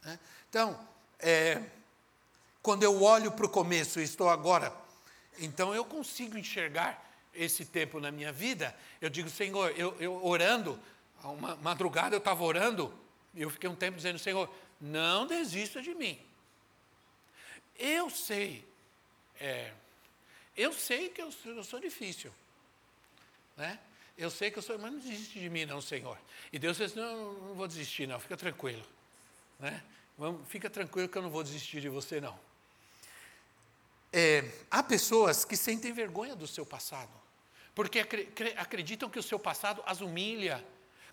Né? 0.03 0.19
Então, 0.49 0.79
é, 1.19 1.61
quando 2.61 2.83
eu 2.83 3.01
olho 3.01 3.31
para 3.31 3.45
o 3.45 3.49
começo 3.49 3.99
e 3.99 4.03
estou 4.03 4.29
agora, 4.29 4.73
então 5.39 5.73
eu 5.73 5.83
consigo 5.83 6.37
enxergar 6.37 7.09
esse 7.33 7.65
tempo 7.65 7.99
na 7.99 8.11
minha 8.11 8.31
vida. 8.31 8.75
Eu 8.99 9.09
digo, 9.09 9.29
Senhor, 9.29 9.71
eu, 9.77 9.95
eu 9.99 10.23
orando, 10.25 10.79
uma 11.23 11.55
madrugada 11.57 12.15
eu 12.15 12.19
estava 12.19 12.43
orando, 12.43 12.93
e 13.33 13.41
eu 13.41 13.49
fiquei 13.49 13.69
um 13.69 13.75
tempo 13.75 13.97
dizendo, 13.97 14.19
Senhor, 14.19 14.49
não 14.79 15.25
desista 15.25 15.81
de 15.81 15.93
mim. 15.95 16.19
Eu 17.77 18.09
sei, 18.09 18.65
é, 19.39 19.71
eu 20.55 20.73
sei 20.73 21.09
que 21.09 21.21
eu, 21.21 21.33
eu 21.45 21.63
sou 21.63 21.79
difícil, 21.79 22.31
né? 23.57 23.79
Eu 24.17 24.29
sei 24.29 24.51
que 24.51 24.59
eu 24.59 24.61
sou, 24.61 24.77
mas 24.77 24.91
não 24.91 24.99
desiste 24.99 25.39
de 25.39 25.49
mim, 25.49 25.65
não, 25.65 25.81
Senhor. 25.81 26.17
E 26.53 26.59
Deus 26.59 26.77
disse: 26.77 26.95
não, 26.95 27.33
não 27.33 27.55
vou 27.55 27.67
desistir, 27.67 28.07
não, 28.07 28.19
fica 28.19 28.37
tranquilo. 28.37 28.85
Né? 29.59 29.81
Fica 30.47 30.69
tranquilo 30.69 31.09
que 31.09 31.17
eu 31.17 31.21
não 31.21 31.29
vou 31.29 31.41
desistir 31.41 31.81
de 31.81 31.89
você, 31.89 32.21
não. 32.21 32.37
É, 34.13 34.43
há 34.69 34.83
pessoas 34.83 35.45
que 35.45 35.55
sentem 35.55 35.93
vergonha 35.93 36.35
do 36.35 36.45
seu 36.45 36.65
passado, 36.65 37.11
porque 37.73 37.99
acreditam 38.57 39.09
que 39.09 39.19
o 39.19 39.23
seu 39.23 39.39
passado 39.39 39.81
as 39.85 40.01
humilha, 40.01 40.63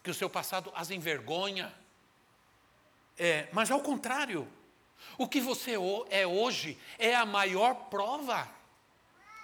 que 0.03 0.11
o 0.11 0.15
seu 0.15 0.29
passado 0.29 0.73
as 0.75 0.91
envergonha. 0.91 1.73
É, 3.17 3.49
mas 3.53 3.71
ao 3.71 3.81
contrário, 3.81 4.49
o 5.17 5.29
que 5.29 5.41
você 5.41 5.75
é 6.11 6.27
hoje 6.27 6.79
é 6.99 7.15
a 7.15 7.25
maior 7.25 7.75
prova 7.89 8.49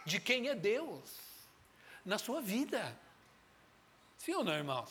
de 0.04 0.20
quem 0.20 0.48
é 0.48 0.54
Deus 0.54 1.10
na 2.04 2.18
sua 2.18 2.40
vida. 2.40 2.96
Sim 4.18 4.34
ou 4.34 4.44
não, 4.44 4.54
irmão? 4.54 4.86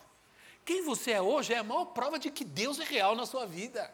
Quem 0.66 0.84
você 0.84 1.12
é 1.12 1.22
hoje 1.22 1.54
é 1.54 1.58
a 1.58 1.64
maior 1.64 1.86
prova 1.86 2.18
de 2.18 2.32
que 2.32 2.46
Deus 2.46 2.80
é 2.80 2.84
real 2.84 3.16
na 3.16 3.26
sua 3.26 3.46
vida. 3.46 3.94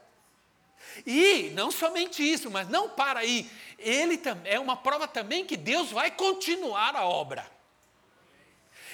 E 1.05 1.51
não 1.53 1.71
somente 1.71 2.23
isso, 2.23 2.49
mas 2.49 2.67
não 2.67 2.89
para 2.89 3.19
aí. 3.19 3.49
Ele 3.77 4.19
é 4.45 4.59
uma 4.59 4.75
prova 4.75 5.07
também 5.07 5.45
que 5.45 5.55
Deus 5.55 5.91
vai 5.91 6.11
continuar 6.11 6.95
a 6.95 7.05
obra. 7.05 7.45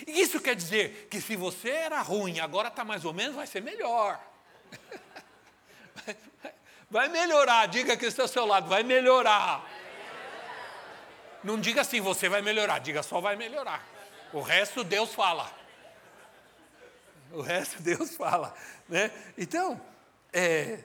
Isso 0.06 0.40
quer 0.42 0.56
dizer 0.56 1.08
que 1.10 1.22
se 1.22 1.36
você 1.36 1.70
era 1.70 2.02
ruim, 2.02 2.40
agora 2.40 2.68
está 2.68 2.84
mais 2.84 3.06
ou 3.06 3.14
menos, 3.14 3.36
vai 3.36 3.48
ser 3.48 3.62
melhor. 3.62 4.20
Vai 6.88 7.10
melhorar, 7.10 7.66
diga 7.68 7.98
que 7.98 8.06
está 8.06 8.22
ao 8.22 8.28
seu 8.28 8.46
lado, 8.46 8.70
vai 8.70 8.84
melhorar. 8.84 9.68
Não 11.44 11.60
diga 11.60 11.82
assim, 11.82 12.00
você 12.00 12.30
vai 12.30 12.42
melhorar, 12.42 12.80
diga 12.80 13.04
só 13.04 13.20
vai 13.20 13.36
melhorar. 13.36 13.86
O 14.32 14.40
resto 14.40 14.84
Deus 14.84 15.14
fala. 15.14 15.52
O 17.32 17.42
resto 17.42 17.82
Deus 17.82 18.16
fala. 18.16 18.54
Né? 18.88 19.12
Então, 19.38 19.82
é, 20.32 20.84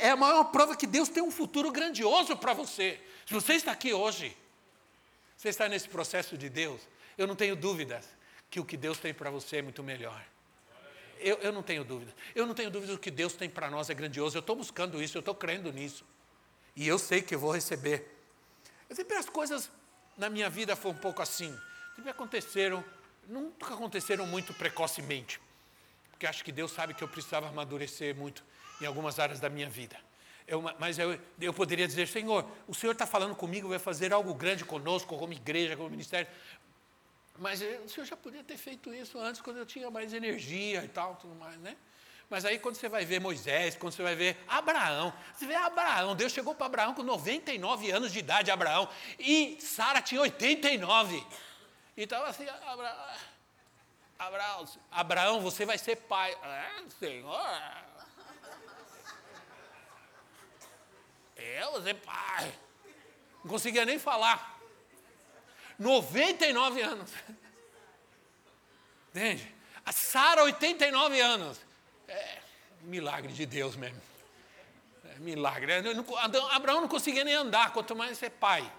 é 0.00 0.10
a 0.10 0.16
maior 0.16 0.44
prova 0.44 0.76
que 0.76 0.86
Deus 0.86 1.08
tem 1.08 1.22
um 1.22 1.30
futuro 1.30 1.72
grandioso 1.72 2.36
para 2.36 2.52
você. 2.52 3.00
Se 3.26 3.32
você 3.32 3.54
está 3.54 3.72
aqui 3.72 3.92
hoje, 3.94 4.36
você 5.36 5.48
está 5.48 5.68
nesse 5.68 5.88
processo 5.88 6.36
de 6.36 6.48
Deus, 6.50 6.80
eu 7.16 7.26
não 7.26 7.34
tenho 7.34 7.56
dúvidas 7.56 8.06
que 8.50 8.60
o 8.60 8.64
que 8.64 8.76
Deus 8.76 8.98
tem 8.98 9.14
para 9.14 9.30
você 9.30 9.58
é 9.58 9.62
muito 9.62 9.82
melhor. 9.82 10.22
Eu, 11.18 11.36
eu, 11.38 11.52
não 11.52 11.62
tenho 11.62 11.84
dúvida. 11.84 12.14
Eu 12.34 12.44
não 12.44 12.54
tenho 12.54 12.70
dúvida 12.70 12.92
do 12.92 12.98
que 12.98 13.10
Deus 13.10 13.32
tem 13.32 13.48
para 13.48 13.70
nós 13.70 13.88
é 13.88 13.94
grandioso. 13.94 14.36
Eu 14.36 14.40
estou 14.40 14.54
buscando 14.54 15.02
isso, 15.02 15.16
eu 15.16 15.20
estou 15.20 15.34
crendo 15.34 15.72
nisso. 15.72 16.04
E 16.76 16.86
eu 16.86 16.98
sei 16.98 17.22
que 17.22 17.34
eu 17.34 17.38
vou 17.38 17.52
receber. 17.52 18.14
Eu 18.90 18.96
sempre 18.96 19.16
as 19.16 19.28
coisas 19.28 19.70
na 20.18 20.28
minha 20.28 20.50
vida 20.50 20.76
foram 20.76 20.96
um 20.96 21.00
pouco 21.00 21.22
assim. 21.22 21.56
Sempre 21.96 22.10
aconteceram, 22.10 22.84
nunca 23.26 23.72
aconteceram 23.72 24.26
muito 24.26 24.52
precocemente. 24.52 25.40
Porque 26.10 26.26
acho 26.26 26.44
que 26.44 26.52
Deus 26.52 26.72
sabe 26.72 26.92
que 26.92 27.02
eu 27.02 27.08
precisava 27.08 27.48
amadurecer 27.48 28.14
muito 28.14 28.44
em 28.80 28.86
algumas 28.86 29.18
áreas 29.18 29.40
da 29.40 29.48
minha 29.48 29.68
vida. 29.68 29.96
Eu, 30.46 30.60
mas 30.78 30.98
eu, 30.98 31.18
eu 31.40 31.54
poderia 31.54 31.86
dizer, 31.86 32.06
Senhor, 32.06 32.46
o 32.68 32.74
Senhor 32.74 32.92
está 32.92 33.06
falando 33.06 33.34
comigo, 33.34 33.68
vai 33.68 33.78
fazer 33.78 34.12
algo 34.12 34.34
grande 34.34 34.64
conosco, 34.64 35.16
como 35.16 35.32
igreja, 35.32 35.76
como 35.76 35.88
ministério. 35.88 36.28
Mas 37.38 37.60
o 37.62 37.88
Senhor 37.88 38.06
já 38.06 38.16
podia 38.16 38.44
ter 38.44 38.56
feito 38.56 38.92
isso 38.94 39.18
antes, 39.18 39.40
quando 39.40 39.56
eu 39.56 39.66
tinha 39.66 39.90
mais 39.90 40.12
energia 40.12 40.84
e 40.84 40.88
tal, 40.88 41.16
tudo 41.16 41.34
mais, 41.34 41.58
né? 41.58 41.76
Mas 42.28 42.44
aí 42.44 42.58
quando 42.58 42.76
você 42.76 42.88
vai 42.88 43.04
ver 43.04 43.20
Moisés, 43.20 43.76
quando 43.76 43.92
você 43.92 44.02
vai 44.02 44.14
ver 44.14 44.42
Abraão, 44.48 45.12
você 45.34 45.46
vê 45.46 45.54
Abraão, 45.54 46.16
Deus 46.16 46.32
chegou 46.32 46.54
para 46.54 46.66
Abraão 46.66 46.94
com 46.94 47.02
99 47.02 47.90
anos 47.90 48.12
de 48.12 48.18
idade, 48.18 48.50
Abraão, 48.50 48.88
e 49.18 49.58
Sara 49.60 50.00
tinha 50.00 50.20
89. 50.20 51.26
E 51.96 52.02
estava 52.02 52.28
assim, 52.28 52.46
Abraão, 54.18 54.68
Abraão, 54.90 55.40
você 55.40 55.66
vai 55.66 55.78
ser 55.78 55.96
pai. 55.96 56.32
É, 56.42 56.88
Senhor, 56.98 57.60
Eu, 61.36 61.72
você 61.72 61.94
pai. 61.94 62.52
Não 63.42 63.50
conseguia 63.50 63.84
nem 63.84 63.98
falar. 63.98 64.58
99 65.78 66.80
anos. 66.80 67.10
Entende? 69.10 69.54
A 69.84 69.92
Sara, 69.92 70.42
89 70.44 71.20
anos. 71.20 71.60
É, 72.08 72.38
milagre 72.82 73.32
de 73.32 73.46
Deus 73.46 73.76
mesmo. 73.76 74.00
É, 75.04 75.18
milagre. 75.18 75.72
Abraão 76.50 76.80
não 76.80 76.88
conseguia 76.88 77.24
nem 77.24 77.34
andar, 77.34 77.72
quanto 77.72 77.94
mais 77.94 78.18
ser 78.18 78.30
pai. 78.30 78.70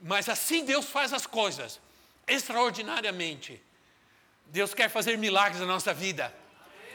Mas 0.00 0.28
assim 0.28 0.64
Deus 0.64 0.86
faz 0.86 1.12
as 1.12 1.26
coisas, 1.26 1.80
extraordinariamente. 2.26 3.62
Deus 4.46 4.74
quer 4.74 4.88
fazer 4.88 5.18
milagres 5.18 5.60
na 5.60 5.66
nossa 5.66 5.92
vida. 5.92 6.32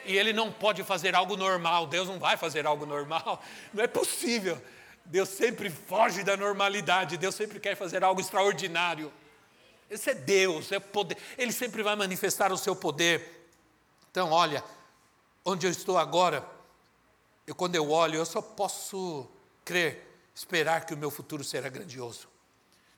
E 0.06 0.18
Ele 0.18 0.34
não 0.34 0.52
pode 0.52 0.84
fazer 0.84 1.16
algo 1.16 1.36
normal. 1.38 1.88
Deus 1.88 2.08
não 2.08 2.20
vai 2.20 2.38
fazer 2.38 2.66
algo 2.66 2.86
normal. 2.86 3.44
Não 3.74 3.84
é 3.84 3.88
possível. 3.88 4.62
Deus 5.06 5.30
sempre 5.30 5.70
foge 5.70 6.24
da 6.24 6.38
normalidade. 6.38 7.18
Deus 7.18 7.36
sempre 7.36 7.60
quer 7.60 7.76
fazer 7.76 8.04
algo 8.04 8.22
extraordinário. 8.22 9.12
Esse 9.90 10.12
é 10.12 10.14
Deus, 10.14 10.72
é 10.72 10.80
poder. 10.80 11.18
Ele 11.38 11.52
sempre 11.52 11.84
vai 11.84 11.96
manifestar 11.96 12.52
o 12.52 12.58
seu 12.58 12.76
poder. 12.76 13.50
Então, 14.10 14.32
olha, 14.32 14.64
onde 15.44 15.68
eu 15.68 15.72
estou 15.72 15.98
agora, 15.98 16.46
eu, 17.46 17.54
quando 17.54 17.76
eu 17.76 17.92
olho, 17.92 18.16
eu 18.16 18.26
só 18.26 18.42
posso 18.42 19.30
crer, 19.66 20.08
esperar 20.34 20.86
que 20.86 20.94
o 20.94 20.98
meu 20.98 21.12
futuro 21.12 21.44
será 21.44 21.68
grandioso. 21.68 22.30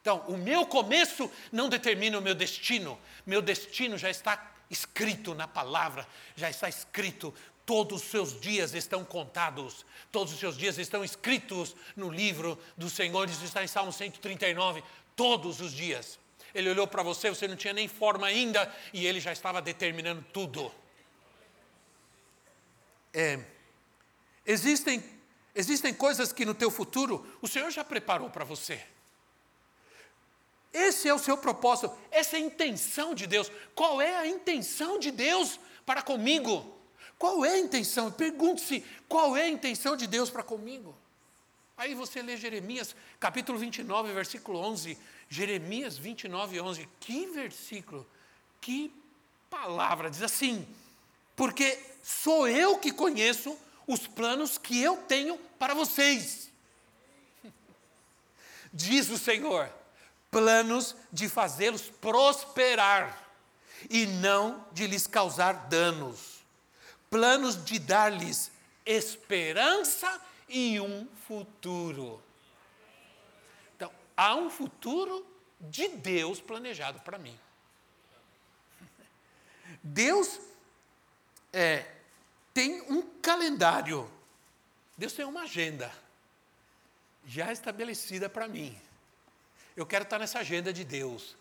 Então, 0.02 0.20
o 0.28 0.38
meu 0.38 0.66
começo 0.66 1.32
não 1.52 1.70
determina 1.70 2.20
o 2.20 2.22
meu 2.22 2.36
destino. 2.36 3.00
Meu 3.26 3.42
destino 3.42 3.98
já 3.98 4.10
está 4.10 4.53
escrito 4.74 5.34
na 5.34 5.48
palavra, 5.48 6.06
já 6.36 6.50
está 6.50 6.68
escrito. 6.68 7.34
Todos 7.66 8.02
os 8.02 8.10
seus 8.10 8.42
dias 8.42 8.74
estão 8.74 9.06
contados, 9.06 9.86
todos 10.12 10.34
os 10.34 10.40
seus 10.40 10.58
dias 10.58 10.78
estão 10.78 11.02
escritos 11.02 11.74
no 11.96 12.10
livro 12.10 12.60
do 12.76 12.90
Senhor. 12.90 13.30
Isso 13.30 13.46
está 13.46 13.64
em 13.64 13.68
Salmo 13.68 13.94
139. 13.94 14.84
Todos 15.16 15.62
os 15.62 15.72
dias. 15.72 16.20
Ele 16.54 16.70
olhou 16.70 16.86
para 16.86 17.02
você, 17.02 17.30
você 17.30 17.48
não 17.48 17.56
tinha 17.56 17.74
nem 17.74 17.88
forma 17.88 18.28
ainda, 18.28 18.72
e 18.92 19.08
ele 19.08 19.20
já 19.20 19.32
estava 19.32 19.62
determinando 19.62 20.24
tudo. 20.34 20.72
É, 23.14 23.40
existem, 24.46 25.04
existem 25.56 25.94
coisas 25.94 26.34
que 26.34 26.46
no 26.46 26.54
teu 26.54 26.70
futuro 26.70 27.26
o 27.42 27.48
Senhor 27.48 27.72
já 27.72 27.84
preparou 27.84 28.30
para 28.30 28.44
você. 28.44 28.84
Esse 30.74 31.08
é 31.08 31.14
o 31.14 31.20
seu 31.20 31.38
propósito, 31.38 31.96
essa 32.10 32.36
é 32.36 32.40
a 32.40 32.44
intenção 32.44 33.14
de 33.14 33.28
Deus. 33.28 33.52
Qual 33.76 34.02
é 34.02 34.16
a 34.16 34.26
intenção 34.26 34.98
de 34.98 35.12
Deus 35.12 35.60
para 35.86 36.02
comigo? 36.02 36.76
Qual 37.20 37.46
é 37.46 37.52
a 37.52 37.60
intenção? 37.60 38.12
Pergunte-se, 38.12 38.84
qual 39.08 39.38
é 39.38 39.44
a 39.44 39.50
intenção 39.50 39.96
de 39.96 40.08
Deus 40.08 40.32
para 40.32 40.42
comigo? 40.42 40.96
Aí 41.78 41.94
você 41.94 42.24
lê 42.24 42.36
Jeremias, 42.36 42.96
capítulo 43.20 43.60
29, 43.60 44.12
versículo 44.14 44.60
11. 44.60 44.98
Jeremias 45.30 45.96
29, 45.96 46.60
11. 46.60 46.90
Que 47.00 47.28
versículo, 47.28 48.08
que 48.60 48.92
palavra. 49.50 50.10
Diz 50.10 50.24
assim: 50.24 50.68
Porque 51.36 51.80
sou 52.02 52.48
eu 52.48 52.80
que 52.80 52.92
conheço 52.92 53.56
os 53.86 54.08
planos 54.08 54.58
que 54.58 54.82
eu 54.82 54.98
tenho 54.98 55.38
para 55.60 55.76
vocês. 55.76 56.52
Diz 58.74 59.10
o 59.10 59.18
Senhor 59.18 59.70
planos 60.34 60.96
de 61.12 61.30
fazê-los 61.30 61.84
prosperar 61.84 63.18
e 63.90 64.06
não 64.06 64.66
de 64.72 64.88
lhes 64.88 65.06
causar 65.06 65.54
danos, 65.70 66.44
planos 67.10 67.64
de 67.64 67.78
dar-lhes 67.78 68.52
esperança 68.86 70.22
e 70.50 70.80
um 70.82 71.08
futuro. 71.28 72.22
Então, 73.76 73.92
há 74.18 74.36
um 74.36 74.50
futuro 74.50 75.26
de 75.60 75.88
Deus 75.90 76.42
planejado 76.42 77.00
para 77.02 77.18
mim. 77.18 77.40
Deus 79.82 80.40
é, 81.52 81.86
tem 82.54 82.82
um 82.90 83.02
calendário, 83.22 84.10
Deus 84.98 85.14
tem 85.14 85.26
uma 85.26 85.44
agenda 85.44 85.94
já 87.26 87.52
estabelecida 87.52 88.28
para 88.28 88.48
mim. 88.48 88.80
Eu 89.76 89.86
quero 89.86 90.04
estar 90.04 90.20
nessa 90.20 90.40
agenda 90.40 90.72
de 90.72 90.84
Deus. 90.84 91.36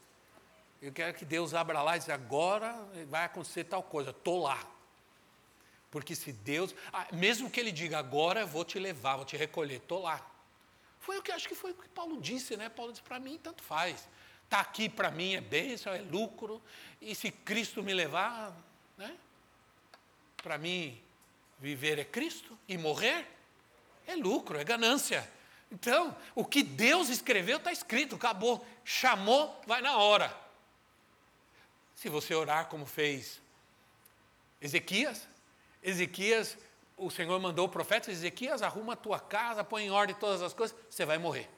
Eu 0.81 0.92
quero 0.92 1.14
que 1.14 1.25
Deus 1.25 1.55
abra 1.55 1.81
lá 1.83 1.97
e 1.97 2.01
diga, 2.01 2.14
agora 2.14 2.75
vai 3.09 3.25
acontecer 3.25 3.64
tal 3.64 3.83
coisa, 3.83 4.11
estou 4.11 4.42
lá. 4.42 4.59
Porque 5.90 6.14
se 6.16 6.33
Deus, 6.33 6.75
ah, 6.92 7.07
mesmo 7.12 7.51
que 7.51 7.61
Ele 7.61 7.71
diga, 7.71 7.99
agora 7.99 8.47
vou 8.47 8.64
te 8.64 8.79
levar, 8.79 9.16
vou 9.16 9.25
te 9.25 9.37
recolher, 9.37 9.77
estou 9.77 10.03
lá. 10.03 10.27
Foi 10.99 11.18
o 11.18 11.23
que 11.23 11.31
acho 11.31 11.49
que 11.49 11.55
foi 11.55 11.73
o 11.73 11.75
que 11.75 11.88
Paulo 11.88 12.21
disse, 12.21 12.57
né? 12.57 12.68
Paulo 12.68 12.92
disse, 12.92 13.03
para 13.03 13.21
mim 13.21 13.38
tanto 13.42 13.62
faz. 13.62 14.09
Está 14.45 14.61
aqui 14.61 14.88
para 14.88 15.11
mim 15.11 15.35
é 15.35 15.40
bênção, 15.40 15.92
é 15.92 16.01
lucro. 16.01 16.62
E 17.01 17.14
se 17.14 17.31
Cristo 17.31 17.83
me 17.83 17.92
levar, 17.92 18.57
né? 18.97 19.16
Para 20.42 20.59
mim, 20.59 21.01
viver 21.59 21.99
é 21.99 22.05
Cristo 22.05 22.59
e 22.66 22.77
morrer 22.77 23.27
é 24.07 24.16
lucro, 24.16 24.59
é 24.59 24.64
ganância. 24.64 25.31
Então, 25.72 26.14
o 26.35 26.44
que 26.44 26.62
Deus 26.62 27.08
escreveu 27.08 27.56
está 27.56 27.72
escrito, 27.72 28.16
acabou. 28.16 28.64
Chamou, 28.85 29.58
vai 29.66 29.80
na 29.80 29.96
hora. 29.96 30.37
Se 31.94 32.11
você 32.11 32.35
orar 32.35 32.66
como 32.66 32.85
fez 32.85 33.40
Ezequias, 34.61 35.26
Ezequias, 35.82 36.58
o 36.94 37.11
Senhor 37.11 37.40
mandou 37.40 37.66
o 37.66 37.70
profeta 37.70 38.11
Ezequias, 38.11 38.61
arruma 38.61 38.92
a 38.92 38.96
tua 38.96 39.18
casa, 39.18 39.64
põe 39.64 39.85
em 39.87 39.90
ordem 39.90 40.14
todas 40.14 40.42
as 40.42 40.52
coisas, 40.52 40.76
você 40.90 41.06
vai 41.06 41.16
morrer. 41.16 41.48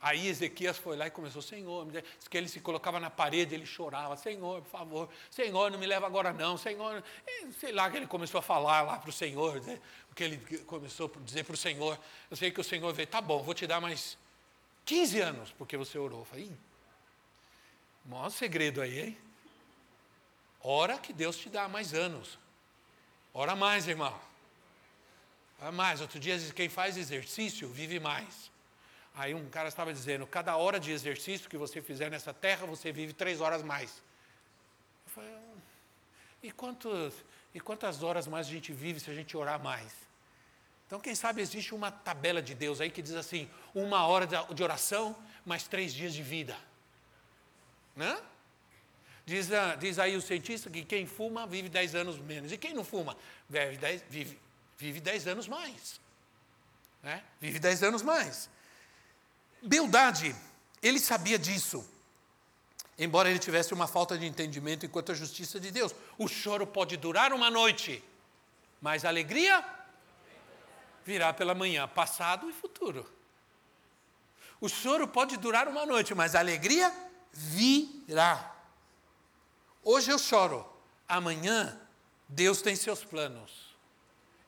Aí 0.00 0.28
Ezequias 0.28 0.78
foi 0.78 0.96
lá 0.96 1.06
e 1.06 1.10
começou, 1.10 1.42
Senhor, 1.42 1.86
diz 1.90 2.28
que 2.28 2.38
ele 2.38 2.48
se 2.48 2.60
colocava 2.60 2.98
na 2.98 3.10
parede, 3.10 3.54
ele 3.54 3.66
chorava, 3.66 4.16
Senhor, 4.16 4.62
por 4.62 4.70
favor, 4.70 5.08
Senhor, 5.30 5.70
não 5.70 5.78
me 5.78 5.86
leva 5.86 6.06
agora 6.06 6.32
não, 6.32 6.56
Senhor, 6.56 7.04
e, 7.26 7.52
sei 7.52 7.70
lá 7.70 7.90
que 7.90 7.98
ele 7.98 8.06
começou 8.06 8.38
a 8.38 8.42
falar 8.42 8.80
lá 8.80 8.98
para 8.98 9.10
o 9.10 9.12
Senhor, 9.12 9.60
né, 9.60 9.78
que 10.14 10.24
ele 10.24 10.38
começou 10.64 11.12
a 11.14 11.20
dizer 11.20 11.44
para 11.44 11.52
o 11.52 11.56
Senhor, 11.56 11.98
eu 12.30 12.36
sei 12.36 12.50
que 12.50 12.60
o 12.60 12.64
Senhor 12.64 12.92
veio, 12.94 13.08
tá 13.08 13.20
bom, 13.20 13.42
vou 13.42 13.52
te 13.52 13.66
dar 13.66 13.78
mais 13.78 14.16
15 14.84 15.20
anos, 15.20 15.52
porque 15.56 15.76
você 15.76 15.98
orou. 15.98 16.20
Eu 16.20 16.24
falei, 16.24 16.50
maior 18.04 18.30
segredo 18.30 18.80
aí, 18.80 19.00
hein? 19.00 19.18
Ora 20.62 20.98
que 20.98 21.12
Deus 21.12 21.36
te 21.36 21.48
dá 21.48 21.68
mais 21.68 21.94
anos. 21.94 22.38
Ora 23.32 23.54
mais, 23.54 23.86
irmão. 23.86 24.18
Ora 25.60 25.72
mais. 25.72 26.00
Outro 26.00 26.18
dia, 26.18 26.36
quem 26.54 26.68
faz 26.68 26.96
exercício 26.96 27.68
vive 27.68 27.98
mais. 28.00 28.50
Aí 29.14 29.34
um 29.34 29.48
cara 29.48 29.68
estava 29.68 29.92
dizendo: 29.92 30.26
cada 30.26 30.56
hora 30.56 30.78
de 30.78 30.92
exercício 30.92 31.48
que 31.48 31.56
você 31.56 31.82
fizer 31.82 32.10
nessa 32.10 32.32
terra, 32.32 32.66
você 32.66 32.92
vive 32.92 33.12
três 33.12 33.40
horas 33.40 33.62
mais. 33.62 34.02
Eu 35.06 35.12
falei: 35.12 35.36
e, 36.42 36.50
quantos, 36.50 37.14
e 37.54 37.60
quantas 37.60 38.02
horas 38.02 38.26
mais 38.26 38.46
a 38.46 38.50
gente 38.50 38.72
vive 38.72 39.00
se 39.00 39.10
a 39.10 39.14
gente 39.14 39.36
orar 39.36 39.62
mais? 39.62 39.92
Então, 40.86 40.98
quem 40.98 41.14
sabe 41.14 41.40
existe 41.40 41.74
uma 41.74 41.90
tabela 41.90 42.42
de 42.42 42.54
Deus 42.54 42.80
aí 42.80 42.90
que 42.90 43.02
diz 43.02 43.14
assim: 43.14 43.48
uma 43.74 44.06
hora 44.06 44.26
de 44.26 44.62
oração, 44.62 45.16
mais 45.44 45.66
três 45.66 45.92
dias 45.92 46.12
de 46.14 46.22
vida. 46.22 46.56
Né? 47.94 48.20
Diz, 49.26 49.52
ah, 49.52 49.76
diz 49.76 49.98
aí 49.98 50.16
o 50.16 50.20
cientista 50.20 50.68
que 50.68 50.84
quem 50.84 51.06
fuma 51.06 51.46
vive 51.46 51.68
dez 51.68 51.94
anos 51.94 52.18
menos. 52.18 52.50
E 52.50 52.58
quem 52.58 52.74
não 52.74 52.82
fuma? 52.82 53.16
Vive 53.48 53.76
dez, 53.76 54.04
vive, 54.08 54.38
vive 54.76 55.00
dez 55.00 55.26
anos 55.28 55.46
mais. 55.46 56.00
Né? 57.02 57.22
Vive 57.40 57.58
dez 57.58 57.82
anos 57.82 58.02
mais. 58.02 58.50
Beldade, 59.62 60.34
ele 60.82 60.98
sabia 60.98 61.38
disso, 61.38 61.86
embora 62.98 63.28
ele 63.28 63.38
tivesse 63.38 63.74
uma 63.74 63.86
falta 63.86 64.16
de 64.16 64.26
entendimento 64.26 64.86
enquanto 64.86 65.12
a 65.12 65.14
justiça 65.14 65.60
de 65.60 65.70
Deus. 65.70 65.94
O 66.16 66.26
choro 66.26 66.66
pode 66.66 66.96
durar 66.96 67.32
uma 67.32 67.50
noite, 67.50 68.02
mas 68.80 69.04
a 69.04 69.08
alegria 69.08 69.64
virá 71.04 71.32
pela 71.32 71.54
manhã, 71.54 71.86
passado 71.86 72.48
e 72.48 72.52
futuro. 72.52 73.06
O 74.60 74.68
choro 74.68 75.06
pode 75.06 75.36
durar 75.36 75.68
uma 75.68 75.84
noite, 75.84 76.14
mas 76.14 76.34
a 76.34 76.38
alegria 76.38 76.92
virá. 77.32 78.54
Hoje 79.82 80.10
eu 80.10 80.18
choro, 80.18 80.66
amanhã 81.08 81.78
Deus 82.28 82.62
tem 82.62 82.76
seus 82.76 83.04
planos. 83.04 83.70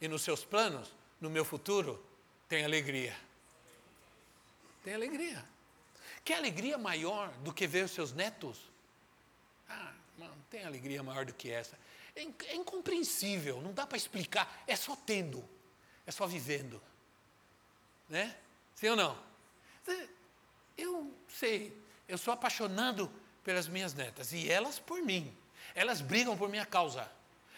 E 0.01 0.09
nos 0.09 0.23
seus 0.23 0.45
planos, 0.45 0.93
no 1.21 1.31
meu 1.31 1.45
futuro, 1.45 2.03
tem 2.49 2.65
alegria 2.65 3.17
tem 4.83 4.95
alegria. 4.95 5.45
Que 6.25 6.33
alegria 6.33 6.79
maior 6.79 7.31
do 7.39 7.53
que 7.53 7.67
ver 7.67 7.85
os 7.85 7.91
seus 7.91 8.13
netos? 8.13 8.59
Ah, 9.69 9.93
não 10.19 10.31
tem 10.51 10.65
alegria 10.65 11.03
maior 11.03 11.25
do 11.25 11.35
que 11.35 11.51
essa. 11.51 11.79
É, 12.15 12.23
é 12.23 12.55
incompreensível, 12.55 13.61
não 13.61 13.73
dá 13.73 13.87
para 13.87 13.97
explicar. 13.97 14.63
É 14.67 14.77
só 14.77 14.95
tendo, 14.95 15.45
é 16.07 16.11
só 16.11 16.27
vivendo. 16.27 16.83
Né? 18.09 18.37
Sim 18.75 18.91
ou 18.91 18.97
não? 18.97 19.19
Eu 20.77 21.13
sei, 21.29 21.77
eu 22.09 22.19
sou 22.19 22.33
apaixonado 22.33 23.11
pelas 23.45 23.69
minhas 23.69 23.95
netas 23.95 24.33
e 24.33 24.51
elas 24.51 24.79
por 24.79 25.03
mim. 25.03 25.37
Elas 25.75 26.01
brigam 26.01 26.37
por 26.37 26.49
minha 26.49 26.67
causa. 26.67 27.11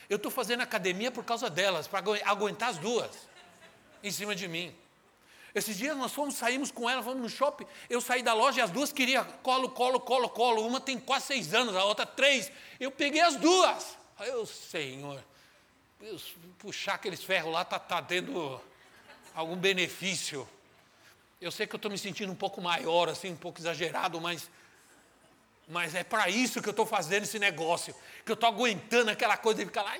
Eu 0.09 0.17
estou 0.17 0.31
fazendo 0.31 0.61
academia 0.61 1.11
por 1.11 1.25
causa 1.25 1.49
delas, 1.49 1.89
para 1.89 2.05
aguentar 2.25 2.71
as 2.71 2.79
duas 2.79 3.11
em 4.03 4.11
cima 4.11 4.35
de 4.35 4.47
mim. 4.47 4.75
Esses 5.55 5.77
dias 5.77 5.97
nós 5.97 6.13
fomos, 6.13 6.35
saímos 6.35 6.73
com 6.73 6.91
ela, 6.91 7.03
fomos 7.03 7.23
no 7.23 7.29
shopping. 7.29 7.65
Eu 7.89 8.01
saí 8.01 8.23
da 8.23 8.35
loja 8.35 8.59
e 8.59 8.63
as 8.63 8.71
duas 8.71 8.93
queriam 8.93 9.25
colo, 9.43 9.71
colo, 9.71 10.01
colo, 10.01 10.29
colo. 10.29 10.67
Uma 10.67 10.81
tem 10.81 10.99
quase 10.99 11.27
seis 11.27 11.55
anos, 11.55 11.77
a 11.77 11.85
outra 11.85 12.05
três. 12.05 12.51
Eu 12.81 12.91
peguei 12.91 13.21
as 13.21 13.37
duas. 13.37 13.97
Aí 14.19 14.29
eu, 14.29 14.45
Senhor, 14.47 15.23
puxar 16.59 16.95
aqueles 16.95 17.23
ferros 17.23 17.53
lá 17.53 17.63
está 17.63 17.79
tá 17.79 18.03
tendo 18.03 18.61
algum 19.33 19.57
benefício. 19.57 20.49
Eu 21.41 21.53
sei 21.53 21.69
que 21.69 21.75
eu 21.75 21.79
estou 21.79 21.91
me 21.91 21.99
sentindo 21.99 22.33
um 22.33 22.37
pouco 22.37 22.61
maior, 22.61 23.09
assim, 23.09 23.31
um 23.31 23.37
pouco 23.37 23.61
exagerado, 23.61 24.21
mas, 24.21 24.51
mas 25.69 25.95
é 25.95 26.03
para 26.03 26.29
isso 26.29 26.61
que 26.61 26.69
eu 26.69 26.73
estou 26.73 26.87
fazendo 26.87 27.23
esse 27.25 27.39
negócio. 27.39 27.95
Que 28.25 28.33
eu 28.33 28.35
estou 28.35 28.49
aguentando 28.49 29.11
aquela 29.11 29.37
coisa 29.37 29.61
de 29.61 29.67
ficar 29.67 29.83
lá 29.83 29.97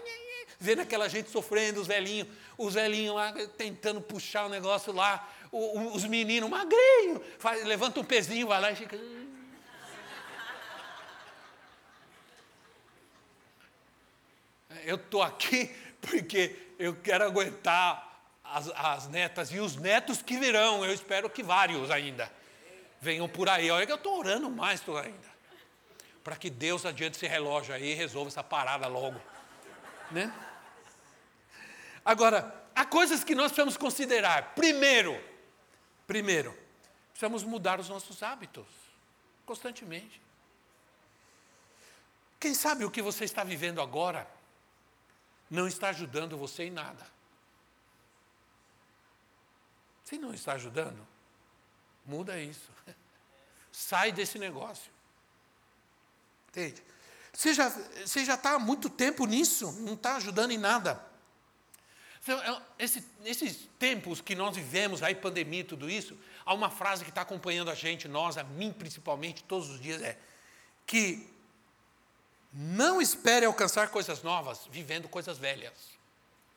vendo 0.59 0.81
aquela 0.81 1.09
gente 1.09 1.31
sofrendo, 1.31 1.81
os 1.81 1.87
velhinhos, 1.87 2.29
os 2.57 2.75
velhinhos 2.75 3.15
lá 3.15 3.33
tentando 3.57 4.01
puxar 4.01 4.47
o 4.47 4.49
negócio 4.49 4.93
lá, 4.93 5.29
o, 5.57 5.95
os 5.95 6.05
meninos 6.05 6.51
magrinhos, 6.51 7.21
faz, 7.39 7.65
levanta 7.65 8.01
um 8.01 8.05
pezinho, 8.05 8.49
vai 8.49 8.61
lá 8.61 8.73
e 8.73 8.77
fica. 8.77 8.99
Eu 14.85 14.97
estou 14.97 15.23
aqui 15.23 15.75
porque 16.01 16.75
eu 16.77 16.97
quero 16.97 17.25
aguentar 17.25 18.33
as, 18.43 18.69
as, 18.75 19.09
netas 19.09 19.53
e 19.53 19.61
os 19.61 19.77
netos 19.77 20.21
que 20.21 20.37
virão, 20.39 20.85
eu 20.85 20.93
espero 20.93 21.31
que 21.31 21.43
vários 21.43 21.89
ainda 21.91 22.31
venham 23.01 23.29
por 23.29 23.49
aí. 23.49 23.71
Olha 23.71 23.87
que 23.87 23.93
eu 23.93 23.97
estou 23.97 24.19
orando 24.19 24.51
mais 24.51 24.83
ainda. 24.89 25.35
Para 26.25 26.37
que 26.37 26.51
Deus 26.51 26.85
adiante 26.85 27.17
esse 27.17 27.29
relógio 27.29 27.75
aí 27.75 27.93
e 27.93 27.95
resolva 27.95 28.29
essa 28.29 28.43
parada 28.43 28.89
logo. 28.89 29.21
Né? 30.11 30.33
Agora, 32.05 32.67
há 32.75 32.85
coisas 32.85 33.23
que 33.23 33.35
nós 33.35 33.53
precisamos 33.53 33.77
considerar. 33.77 34.55
Primeiro, 34.55 35.34
primeiro, 36.07 36.57
precisamos 37.11 37.43
mudar 37.43 37.81
os 37.81 37.89
nossos 37.89 38.23
hábitos 38.23 38.67
constantemente. 39.45 40.21
Quem 42.39 42.55
sabe 42.55 42.85
o 42.85 42.91
que 42.91 43.01
você 43.01 43.25
está 43.25 43.43
vivendo 43.45 43.81
agora 43.81 44.29
não 45.51 45.67
está 45.67 45.89
ajudando 45.89 46.37
você 46.37 46.65
em 46.65 46.71
nada. 46.71 47.07
Se 50.05 50.19
não 50.19 50.35
está 50.35 50.53
ajudando, 50.53 51.07
muda 52.05 52.39
isso. 52.39 52.71
Sai 53.73 54.13
desse 54.13 54.39
negócio. 54.39 54.93
Entende? 56.49 56.83
Você 57.33 57.53
já, 57.53 58.35
está 58.35 58.55
há 58.55 58.59
muito 58.59 58.89
tempo 58.89 59.27
nisso, 59.27 59.73
não 59.81 59.95
está 59.95 60.17
ajudando 60.17 60.53
em 60.53 60.59
nada. 60.59 61.05
Então, 62.25 62.43
é, 62.43 62.63
esse, 62.79 63.05
esses 63.23 63.69
tempos 63.79 64.23
que 64.23 64.35
nós 64.35 64.57
vivemos, 64.57 65.03
aí 65.03 65.15
pandemia 65.15 65.61
e 65.61 65.65
tudo 65.65 65.91
isso, 65.91 66.19
há 66.47 66.55
uma 66.55 66.71
frase 66.71 67.05
que 67.05 67.11
está 67.11 67.21
acompanhando 67.21 67.71
a 67.71 67.75
gente, 67.75 68.09
nós, 68.09 68.39
a 68.39 68.43
mim 68.43 68.73
principalmente, 68.73 69.45
todos 69.45 69.69
os 69.69 69.79
dias, 69.79 70.01
é 70.01 70.19
que 70.87 71.29
não 72.51 73.01
espere 73.01 73.45
alcançar 73.45 73.89
coisas 73.91 74.23
novas 74.23 74.67
vivendo 74.71 75.07
coisas 75.07 75.37
velhas. 75.37 75.75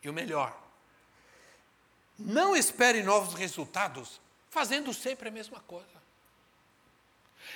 E 0.01 0.09
o 0.09 0.13
melhor, 0.13 0.57
não 2.17 2.55
espere 2.55 3.03
novos 3.03 3.33
resultados 3.33 4.21
fazendo 4.49 4.93
sempre 4.93 5.27
a 5.27 5.31
mesma 5.31 5.59
coisa. 5.59 5.85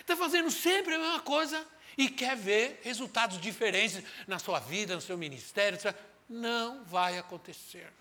Está 0.01 0.17
fazendo 0.17 0.51
sempre 0.51 0.95
a 0.95 0.99
mesma 0.99 1.21
coisa 1.21 1.65
e 1.97 2.09
quer 2.09 2.35
ver 2.35 2.81
resultados 2.83 3.39
diferentes 3.39 4.03
na 4.27 4.37
sua 4.37 4.59
vida, 4.59 4.95
no 4.95 5.01
seu 5.01 5.17
ministério. 5.17 5.79
Não 6.27 6.83
vai 6.83 7.17
acontecer 7.17 7.91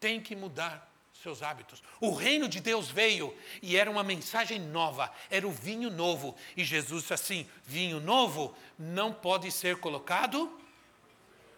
tem 0.00 0.20
que 0.20 0.36
mudar 0.36 0.88
seus 1.22 1.42
hábitos. 1.42 1.82
O 2.00 2.14
reino 2.14 2.48
de 2.48 2.60
Deus 2.60 2.88
veio 2.88 3.36
e 3.60 3.76
era 3.76 3.90
uma 3.90 4.02
mensagem 4.02 4.58
nova, 4.58 5.12
era 5.30 5.46
o 5.46 5.50
vinho 5.50 5.90
novo. 5.90 6.36
E 6.56 6.64
Jesus 6.64 7.02
disse 7.02 7.14
assim: 7.14 7.46
vinho 7.64 8.00
novo 8.00 8.54
não 8.78 9.12
pode 9.12 9.50
ser 9.50 9.76
colocado 9.76 10.50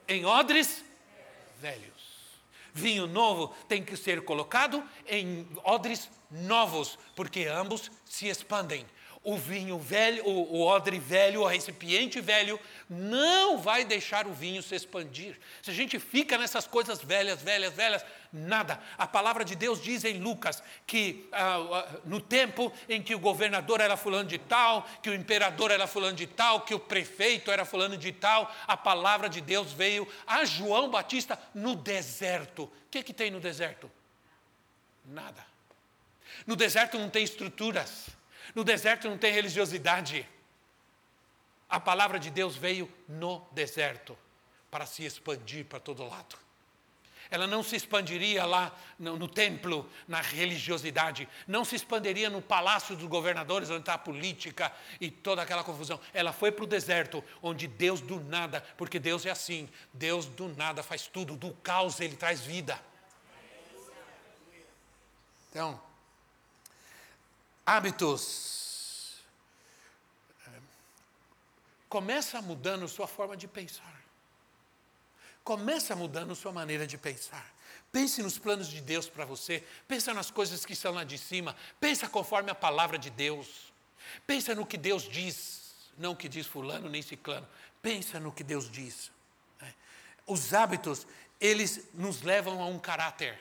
em 0.08 0.24
odres 0.24 0.84
velhos. 1.60 1.90
Vinho 2.72 3.06
novo 3.06 3.48
tem 3.68 3.84
que 3.84 3.96
ser 3.96 4.24
colocado 4.24 4.82
em 5.06 5.46
odres 5.64 6.08
novos, 6.30 6.98
porque 7.16 7.46
ambos 7.46 7.90
se 8.04 8.28
expandem 8.28 8.86
o 9.22 9.36
vinho 9.36 9.78
velho, 9.78 10.26
o, 10.26 10.56
o 10.56 10.62
odre 10.62 10.98
velho, 10.98 11.42
o 11.42 11.46
recipiente 11.46 12.20
velho, 12.20 12.58
não 12.88 13.58
vai 13.58 13.84
deixar 13.84 14.26
o 14.26 14.32
vinho 14.32 14.62
se 14.62 14.74
expandir. 14.74 15.38
Se 15.60 15.70
a 15.70 15.74
gente 15.74 15.98
fica 15.98 16.38
nessas 16.38 16.66
coisas 16.66 17.02
velhas, 17.02 17.42
velhas, 17.42 17.74
velhas, 17.74 18.04
nada. 18.32 18.80
A 18.96 19.06
palavra 19.06 19.44
de 19.44 19.56
Deus 19.56 19.82
diz 19.82 20.04
em 20.04 20.18
Lucas 20.18 20.62
que 20.86 21.28
ah, 21.32 21.58
ah, 21.58 22.00
no 22.04 22.20
tempo 22.20 22.72
em 22.88 23.02
que 23.02 23.14
o 23.14 23.18
governador 23.18 23.80
era 23.80 23.96
fulano 23.96 24.28
de 24.28 24.38
tal, 24.38 24.86
que 25.02 25.10
o 25.10 25.14
imperador 25.14 25.70
era 25.70 25.86
fulano 25.86 26.16
de 26.16 26.26
tal, 26.26 26.62
que 26.62 26.74
o 26.74 26.80
prefeito 26.80 27.50
era 27.50 27.64
fulano 27.64 27.96
de 27.96 28.12
tal, 28.12 28.52
a 28.66 28.76
palavra 28.76 29.28
de 29.28 29.40
Deus 29.40 29.72
veio 29.72 30.06
a 30.26 30.44
João 30.44 30.90
Batista 30.90 31.38
no 31.54 31.74
deserto. 31.74 32.64
O 32.64 32.70
que, 32.90 33.02
que 33.02 33.12
tem 33.12 33.30
no 33.30 33.40
deserto? 33.40 33.90
Nada. 35.04 35.44
No 36.46 36.56
deserto 36.56 36.98
não 36.98 37.10
tem 37.10 37.24
estruturas. 37.24 38.08
No 38.54 38.64
deserto 38.64 39.08
não 39.08 39.18
tem 39.18 39.32
religiosidade. 39.32 40.28
A 41.68 41.78
palavra 41.78 42.18
de 42.18 42.30
Deus 42.30 42.56
veio 42.56 42.90
no 43.08 43.46
deserto 43.52 44.18
para 44.70 44.86
se 44.86 45.04
expandir 45.04 45.64
para 45.66 45.80
todo 45.80 46.04
lado. 46.04 46.36
Ela 47.30 47.46
não 47.46 47.62
se 47.62 47.76
expandiria 47.76 48.44
lá 48.44 48.76
no, 48.98 49.16
no, 49.16 49.28
templo, 49.28 49.88
na 50.08 50.20
religiosidade, 50.20 51.28
não 51.46 51.64
se 51.64 51.76
expandiria 51.76 52.28
no 52.28 52.42
palácio 52.42 52.96
dos 52.96 53.06
governadores, 53.06 53.70
onde 53.70 53.80
está 53.80 53.94
a 53.94 53.98
política 53.98 54.72
e 55.00 55.10
toda 55.10 55.40
aquela 55.40 55.62
confusão. 55.62 56.00
Ela 56.12 56.32
foi 56.32 56.50
para 56.50 56.64
o 56.64 56.66
deserto, 56.66 57.22
onde 57.40 57.68
Deus 57.68 58.00
do 58.00 58.20
nada, 58.20 58.64
porque 58.76 58.98
Deus 58.98 59.24
é 59.24 59.30
assim, 59.30 59.68
Deus 59.92 60.26
do 60.26 60.48
nada 60.48 60.82
faz 60.82 61.06
tudo, 61.06 61.36
do 61.36 61.52
caos 61.54 62.00
ele 62.00 62.16
traz 62.16 62.40
vida. 62.40 62.80
Então, 65.50 65.80
hábitos. 67.64 69.20
Começa 71.88 72.40
mudando 72.40 72.86
sua 72.88 73.06
forma 73.08 73.36
de 73.36 73.48
pensar. 73.48 73.99
Começa 75.50 75.96
mudando 75.96 76.36
sua 76.36 76.52
maneira 76.52 76.86
de 76.86 76.96
pensar. 76.96 77.44
Pense 77.90 78.22
nos 78.22 78.38
planos 78.38 78.68
de 78.68 78.80
Deus 78.80 79.08
para 79.08 79.24
você. 79.24 79.64
Pensa 79.88 80.14
nas 80.14 80.30
coisas 80.30 80.64
que 80.64 80.74
estão 80.74 80.92
lá 80.92 81.02
de 81.02 81.18
cima. 81.18 81.56
Pensa 81.80 82.08
conforme 82.08 82.52
a 82.52 82.54
palavra 82.54 82.96
de 82.96 83.10
Deus. 83.10 83.72
Pensa 84.24 84.54
no 84.54 84.64
que 84.64 84.76
Deus 84.76 85.02
diz, 85.02 85.74
não 85.98 86.12
o 86.12 86.16
que 86.16 86.28
diz 86.28 86.46
fulano 86.46 86.88
nem 86.88 87.02
ciclano. 87.02 87.48
Pensa 87.82 88.20
no 88.20 88.30
que 88.30 88.44
Deus 88.44 88.70
diz. 88.70 89.10
Né? 89.60 89.74
Os 90.24 90.54
hábitos, 90.54 91.04
eles 91.40 91.88
nos 91.94 92.22
levam 92.22 92.62
a 92.62 92.66
um 92.66 92.78
caráter. 92.78 93.36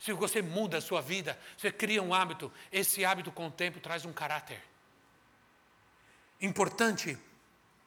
Se 0.00 0.12
você 0.12 0.42
muda 0.42 0.78
a 0.78 0.82
sua 0.82 1.00
vida, 1.00 1.38
você 1.56 1.70
cria 1.70 2.02
um 2.02 2.12
hábito, 2.12 2.52
esse 2.72 3.04
hábito 3.04 3.30
com 3.30 3.46
o 3.46 3.52
tempo 3.52 3.78
traz 3.78 4.04
um 4.04 4.12
caráter. 4.12 4.60
Importante 6.40 7.16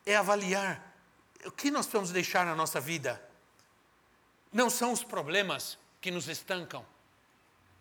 é 0.05 0.15
avaliar 0.15 0.88
o 1.45 1.51
que 1.51 1.71
nós 1.71 1.87
vamos 1.87 2.11
deixar 2.11 2.45
na 2.45 2.55
nossa 2.55 2.79
vida. 2.79 3.21
Não 4.51 4.69
são 4.69 4.91
os 4.91 5.03
problemas 5.03 5.77
que 6.01 6.11
nos 6.11 6.27
estancam, 6.27 6.85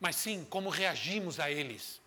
mas 0.00 0.16
sim 0.16 0.46
como 0.48 0.68
reagimos 0.68 1.40
a 1.40 1.50
eles. 1.50 2.00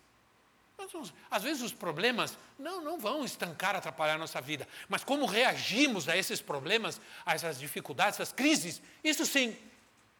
Às 1.30 1.42
vezes 1.42 1.62
os 1.62 1.72
problemas 1.72 2.36
não, 2.58 2.82
não 2.82 2.98
vão 2.98 3.24
estancar, 3.24 3.76
atrapalhar 3.76 4.14
a 4.14 4.18
nossa 4.18 4.40
vida, 4.40 4.66
mas 4.88 5.04
como 5.04 5.26
reagimos 5.26 6.08
a 6.08 6.16
esses 6.16 6.40
problemas, 6.40 7.00
a 7.24 7.34
essas 7.34 7.58
dificuldades, 7.58 8.18
essas 8.18 8.32
crises, 8.32 8.82
isso 9.02 9.24
sim 9.24 9.56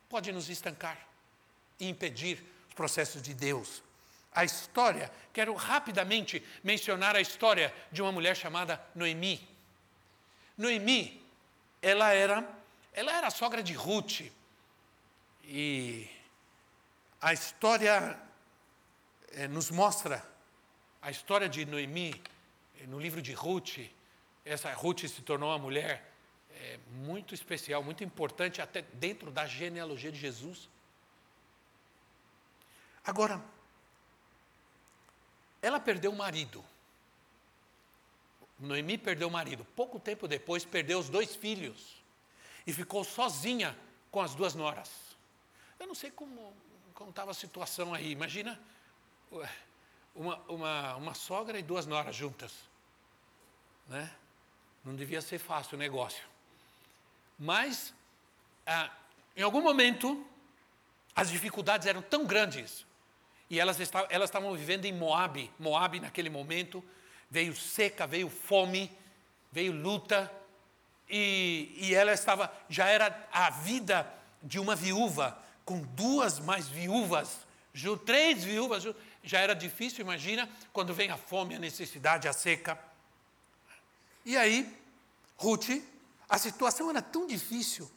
pode 0.08 0.30
nos 0.30 0.48
estancar 0.48 0.98
e 1.80 1.88
impedir 1.88 2.44
os 2.68 2.74
processos 2.74 3.22
de 3.22 3.34
Deus. 3.34 3.82
A 4.34 4.44
história, 4.44 5.10
quero 5.32 5.54
rapidamente 5.54 6.42
mencionar 6.62 7.16
a 7.16 7.20
história 7.20 7.74
de 7.90 8.00
uma 8.00 8.12
mulher 8.12 8.36
chamada 8.36 8.80
Noemi. 8.94 9.46
Noemi, 10.56 11.21
ela 11.82 12.12
era, 12.12 12.48
ela 12.92 13.12
era 13.12 13.26
a 13.26 13.30
sogra 13.30 13.62
de 13.62 13.74
Ruth. 13.74 14.22
E 15.44 16.08
a 17.20 17.32
história 17.32 18.18
é, 19.32 19.48
nos 19.48 19.70
mostra 19.70 20.24
a 21.02 21.10
história 21.10 21.48
de 21.48 21.66
Noemi 21.66 22.22
eh, 22.80 22.86
no 22.86 23.00
livro 23.00 23.20
de 23.20 23.32
Ruth. 23.32 23.78
Essa 24.44 24.72
Ruth 24.72 25.00
se 25.00 25.20
tornou 25.22 25.50
uma 25.50 25.58
mulher 25.58 26.12
é, 26.50 26.78
muito 26.92 27.34
especial, 27.34 27.82
muito 27.82 28.04
importante 28.04 28.62
até 28.62 28.82
dentro 28.82 29.32
da 29.32 29.46
genealogia 29.46 30.12
de 30.12 30.18
Jesus. 30.18 30.68
Agora, 33.04 33.42
ela 35.60 35.80
perdeu 35.80 36.12
o 36.12 36.16
marido. 36.16 36.64
Noemi 38.62 38.96
perdeu 38.96 39.29
o 39.29 39.31
marido. 39.31 39.64
Pouco 39.77 39.98
tempo 39.98 40.29
depois, 40.29 40.64
perdeu 40.64 40.98
os 40.98 41.09
dois 41.09 41.35
filhos. 41.35 42.03
E 42.66 42.72
ficou 42.72 43.03
sozinha 43.03 43.77
com 44.11 44.20
as 44.20 44.35
duas 44.35 44.55
noras. 44.55 44.90
Eu 45.81 45.87
não 45.87 45.94
sei 45.94 46.11
como 46.11 46.55
estava 47.09 47.33
a 47.33 47.35
situação 47.35 47.92
aí. 47.92 48.12
Imagina 48.12 48.61
uma, 50.14 50.37
uma, 50.48 50.96
uma 50.96 51.14
sogra 51.14 51.59
e 51.59 51.62
duas 51.62 51.87
noras 51.87 52.14
juntas. 52.14 52.53
Né? 53.88 54.09
Não 54.85 54.94
devia 54.94 55.20
ser 55.20 55.38
fácil 55.38 55.77
o 55.77 55.79
negócio. 55.79 56.25
Mas, 57.38 57.92
ah, 58.64 58.90
em 59.37 59.42
algum 59.42 59.61
momento, 59.61 60.25
as 61.16 61.31
dificuldades 61.31 61.87
eram 61.87 62.01
tão 62.01 62.25
grandes 62.25 62.87
e 63.51 63.59
elas, 63.59 63.81
estavam, 63.81 64.09
elas 64.11 64.31
estavam 64.31 64.55
vivendo 64.55 64.85
em 64.85 64.92
Moabe. 64.92 65.51
Moabe, 65.59 66.01
naquele 66.01 66.31
momento, 66.31 66.83
veio 67.32 67.56
seca, 67.56 68.06
veio 68.06 68.28
fome, 68.28 68.94
veio 69.50 69.72
luta. 69.72 70.30
E, 71.08 71.74
e 71.78 71.94
ela 71.94 72.12
estava, 72.12 72.52
já 72.68 72.86
era 72.88 73.26
a 73.32 73.48
vida 73.48 74.06
de 74.42 74.60
uma 74.60 74.76
viúva, 74.76 75.38
com 75.64 75.80
duas 75.80 76.38
mais 76.38 76.68
viúvas, 76.68 77.38
três 78.04 78.44
viúvas, 78.44 78.84
já 79.24 79.40
era 79.40 79.54
difícil, 79.54 80.02
imagina, 80.02 80.48
quando 80.74 80.92
vem 80.92 81.10
a 81.10 81.16
fome, 81.16 81.54
a 81.54 81.58
necessidade, 81.58 82.28
a 82.28 82.34
seca. 82.34 82.78
E 84.26 84.36
aí, 84.36 84.70
Ruth, 85.36 85.70
a 86.28 86.36
situação 86.36 86.90
era 86.90 87.00
tão 87.00 87.26
difícil. 87.26 87.90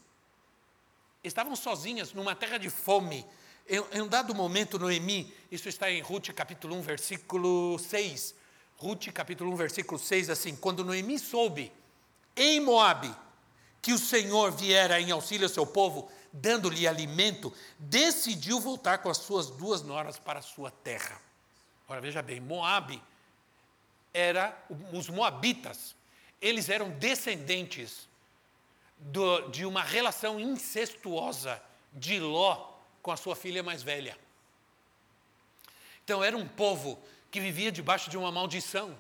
Estavam 1.21 1.57
sozinhas 1.57 2.13
numa 2.13 2.35
terra 2.35 2.57
de 2.57 2.69
fome, 2.69 3.25
em, 3.67 4.01
um 4.01 4.07
dado 4.07 4.33
momento, 4.33 4.79
Noemi, 4.79 5.33
isso 5.51 5.67
está 5.67 5.91
em 5.91 6.01
Ruth 6.01 6.29
capítulo 6.29 6.75
1, 6.77 6.81
versículo 6.81 7.77
6. 7.79 8.44
Ruth 8.77 9.07
capítulo 9.13 9.51
1, 9.53 9.55
versículo 9.55 9.99
6, 9.99 10.29
assim: 10.29 10.55
Quando 10.55 10.83
Noemi 10.83 11.17
soube 11.17 11.71
em 12.35 12.59
Moabe 12.59 13.13
que 13.81 13.93
o 13.93 13.99
Senhor 13.99 14.51
viera 14.51 14.99
em 14.99 15.11
auxílio 15.11 15.45
ao 15.45 15.53
seu 15.53 15.65
povo, 15.65 16.11
dando-lhe 16.33 16.88
alimento, 16.88 17.53
decidiu 17.77 18.59
voltar 18.59 18.97
com 18.97 19.09
as 19.09 19.17
suas 19.17 19.49
duas 19.49 19.81
noras 19.83 20.17
para 20.17 20.39
a 20.39 20.41
sua 20.41 20.71
terra. 20.71 21.21
Ora, 21.88 22.01
veja 22.01 22.21
bem, 22.21 22.39
Moabe 22.39 23.01
era 24.13 24.57
os 24.91 25.07
moabitas, 25.09 25.95
eles 26.41 26.67
eram 26.69 26.89
descendentes 26.91 28.07
do, 28.97 29.49
de 29.49 29.65
uma 29.65 29.83
relação 29.83 30.39
incestuosa 30.39 31.61
de 31.93 32.19
Ló 32.19 32.73
com 33.01 33.11
a 33.11 33.17
sua 33.17 33.35
filha 33.35 33.61
mais 33.61 33.83
velha. 33.83 34.17
Então, 36.03 36.23
era 36.23 36.35
um 36.38 36.47
povo 36.47 36.99
que 37.35 37.39
vivia 37.41 37.69
debaixo 37.69 38.09
de 38.09 38.17
uma 38.17 38.31
maldição. 38.31 38.97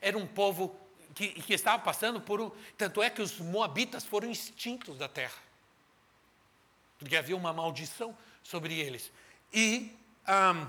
Era 0.00 0.18
um 0.18 0.26
povo 0.26 0.76
que, 1.14 1.28
que 1.28 1.54
estava 1.54 1.80
passando 1.80 2.20
por 2.20 2.40
um. 2.40 2.50
Tanto 2.76 3.00
é 3.00 3.08
que 3.08 3.22
os 3.22 3.38
moabitas 3.38 4.04
foram 4.04 4.28
extintos 4.28 4.98
da 4.98 5.08
terra. 5.08 5.40
Porque 6.98 7.16
havia 7.16 7.36
uma 7.36 7.52
maldição 7.52 8.16
sobre 8.42 8.76
eles. 8.76 9.12
E 9.52 9.96
um, 10.26 10.66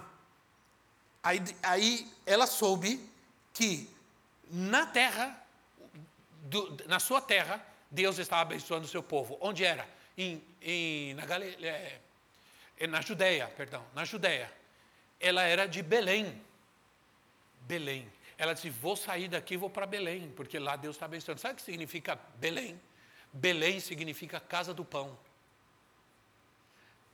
aí, 1.24 1.42
aí 1.64 2.14
ela 2.24 2.46
soube 2.46 3.04
que 3.52 3.90
na 4.48 4.86
terra, 4.86 5.36
do, 6.44 6.78
na 6.88 7.00
sua 7.00 7.20
terra, 7.20 7.66
Deus 7.90 8.20
estava 8.20 8.44
abençoando 8.44 8.86
o 8.86 8.90
seu 8.90 9.02
povo. 9.02 9.40
Onde 9.42 9.66
era? 9.66 9.90
Em, 10.16 10.40
em, 10.62 11.16
na 11.16 11.26
Galileia 11.26 12.00
é, 12.78 12.86
na 12.86 13.02
perdão, 13.58 13.84
na 13.96 14.06
Judéia. 14.06 14.54
Ela 15.20 15.42
era 15.42 15.66
de 15.66 15.82
Belém. 15.82 16.40
Belém. 17.72 18.12
Ela 18.38 18.54
disse: 18.54 18.70
Vou 18.70 18.98
sair 18.98 19.30
daqui 19.30 19.56
vou 19.56 19.70
para 19.70 19.86
Belém, 19.86 20.30
porque 20.36 20.60
lá 20.60 20.76
Deus 20.76 20.98
está 20.98 21.06
abençoando. 21.06 21.40
Sabe 21.40 21.54
o 21.54 21.56
que 21.56 21.62
significa 21.62 22.20
Belém? 22.36 22.80
Belém 23.32 23.80
significa 23.80 24.42
casa 24.42 24.74
do 24.74 24.84
pão. 24.84 25.18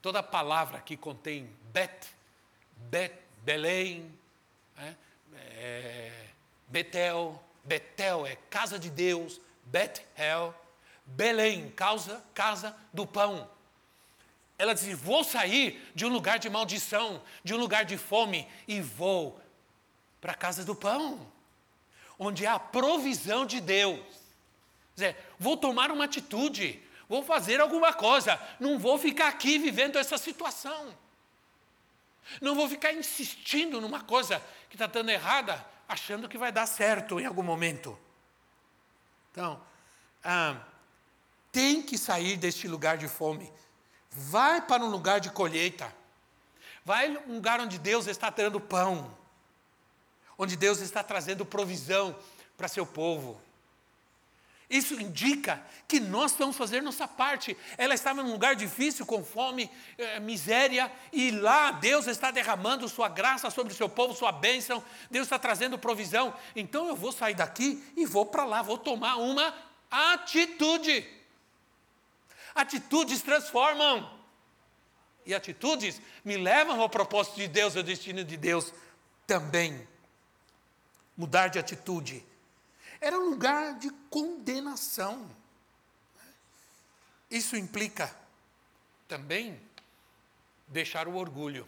Toda 0.02 0.24
palavra 0.24 0.80
que 0.80 0.98
contém 0.98 1.48
Bet, 1.66 2.08
Bet, 2.76 3.14
Belém, 3.44 4.12
é, 4.80 4.96
é, 5.36 6.26
Betel, 6.68 7.40
Betel 7.64 8.26
é 8.26 8.36
casa 8.50 8.80
de 8.80 8.90
Deus, 8.90 9.40
Bethel, 9.64 10.56
Belém, 11.06 11.70
causa, 11.70 12.24
casa 12.34 12.76
do 12.92 13.06
pão. 13.06 13.48
Ela 14.58 14.74
disse: 14.74 14.96
Vou 14.96 15.24
sair 15.24 15.92
de 15.94 16.04
um 16.04 16.10
lugar 16.10 16.40
de 16.40 16.50
maldição, 16.50 17.22
de 17.44 17.54
um 17.54 17.58
lugar 17.58 17.86
de 17.86 17.96
fome, 17.96 18.48
e 18.68 18.82
vou 18.82 19.40
para 20.28 20.34
a 20.34 20.38
casa 20.38 20.66
do 20.66 20.76
pão, 20.76 21.26
onde 22.20 22.46
há 22.46 22.56
a 22.56 22.60
provisão 22.60 23.46
de 23.46 23.62
Deus. 23.62 24.02
Quer 24.94 25.14
dizer, 25.14 25.16
vou 25.40 25.56
tomar 25.56 25.90
uma 25.90 26.04
atitude, 26.04 26.84
vou 27.08 27.24
fazer 27.24 27.62
alguma 27.62 27.94
coisa, 27.94 28.38
não 28.60 28.78
vou 28.78 28.98
ficar 28.98 29.30
aqui 29.30 29.58
vivendo 29.58 29.98
essa 29.98 30.18
situação. 30.18 30.94
Não 32.42 32.56
vou 32.56 32.68
ficar 32.68 32.92
insistindo 32.92 33.80
numa 33.80 34.02
coisa 34.02 34.44
que 34.70 34.76
está 34.76 34.86
dando 34.86 35.12
errada, 35.12 35.66
achando 35.88 36.28
que 36.28 36.38
vai 36.38 36.52
dar 36.52 36.66
certo 36.66 37.22
em 37.22 37.26
algum 37.26 37.42
momento. 37.42 37.98
Então, 39.32 39.64
ah, 40.22 40.58
tem 41.54 41.82
que 41.82 41.98
sair 41.98 42.36
deste 42.36 42.68
lugar 42.68 42.98
de 42.98 43.08
fome 43.08 43.50
Vai 44.12 44.60
para 44.60 44.84
um 44.84 44.90
lugar 44.90 45.22
de 45.22 45.30
colheita. 45.30 45.96
Vai 46.84 47.16
um 47.28 47.36
lugar 47.36 47.62
onde 47.62 47.80
Deus 47.80 48.08
está 48.08 48.30
trazendo 48.30 48.60
pão. 48.60 49.17
Onde 50.38 50.56
Deus 50.56 50.80
está 50.80 51.04
trazendo 51.04 51.46
provisão 51.46 52.16
para 52.56 52.68
seu 52.68 52.86
povo. 52.86 53.42
Isso 54.70 54.96
indica 54.96 55.64
que 55.88 55.98
nós 55.98 56.34
vamos 56.34 56.58
fazer 56.58 56.82
nossa 56.82 57.08
parte. 57.08 57.56
Ela 57.78 57.94
estava 57.94 58.22
num 58.22 58.34
lugar 58.34 58.54
difícil, 58.54 59.06
com 59.06 59.24
fome, 59.24 59.72
eh, 59.98 60.20
miséria, 60.20 60.92
e 61.14 61.32
lá 61.32 61.72
Deus 61.72 62.06
está 62.06 62.32
derramando 62.32 62.90
sua 62.90 63.08
graça 63.08 63.50
sobre 63.50 63.72
o 63.72 63.76
seu 63.76 63.88
povo, 63.88 64.14
sua 64.14 64.32
bênção. 64.32 64.84
Deus 65.10 65.26
está 65.26 65.40
trazendo 65.40 65.80
provisão. 65.80 66.34
Então 66.54 66.88
eu 66.90 66.98
vou 66.98 67.14
sair 67.14 67.34
daqui 67.34 67.82
e 67.96 68.06
vou 68.06 68.26
para 68.26 68.44
lá, 68.44 68.62
vou 68.62 68.78
tomar 68.78 69.16
uma 69.16 69.54
atitude. 69.90 71.08
Atitudes 72.54 73.22
transformam. 73.22 74.18
E 75.26 75.34
atitudes 75.34 76.02
me 76.26 76.36
levam 76.36 76.82
ao 76.82 76.90
propósito 76.90 77.36
de 77.36 77.48
Deus, 77.48 77.78
ao 77.78 77.84
destino 77.84 78.22
de 78.22 78.36
Deus 78.36 78.74
também. 79.26 79.88
Mudar 81.18 81.48
de 81.48 81.58
atitude. 81.60 82.24
Era 83.02 83.20
um 83.20 83.30
lugar 83.30 83.78
de 83.80 83.90
condenação. 84.10 85.30
Isso 87.30 87.56
implica 87.56 88.16
também 89.08 89.60
deixar 90.68 91.08
o 91.08 91.16
orgulho. 91.16 91.68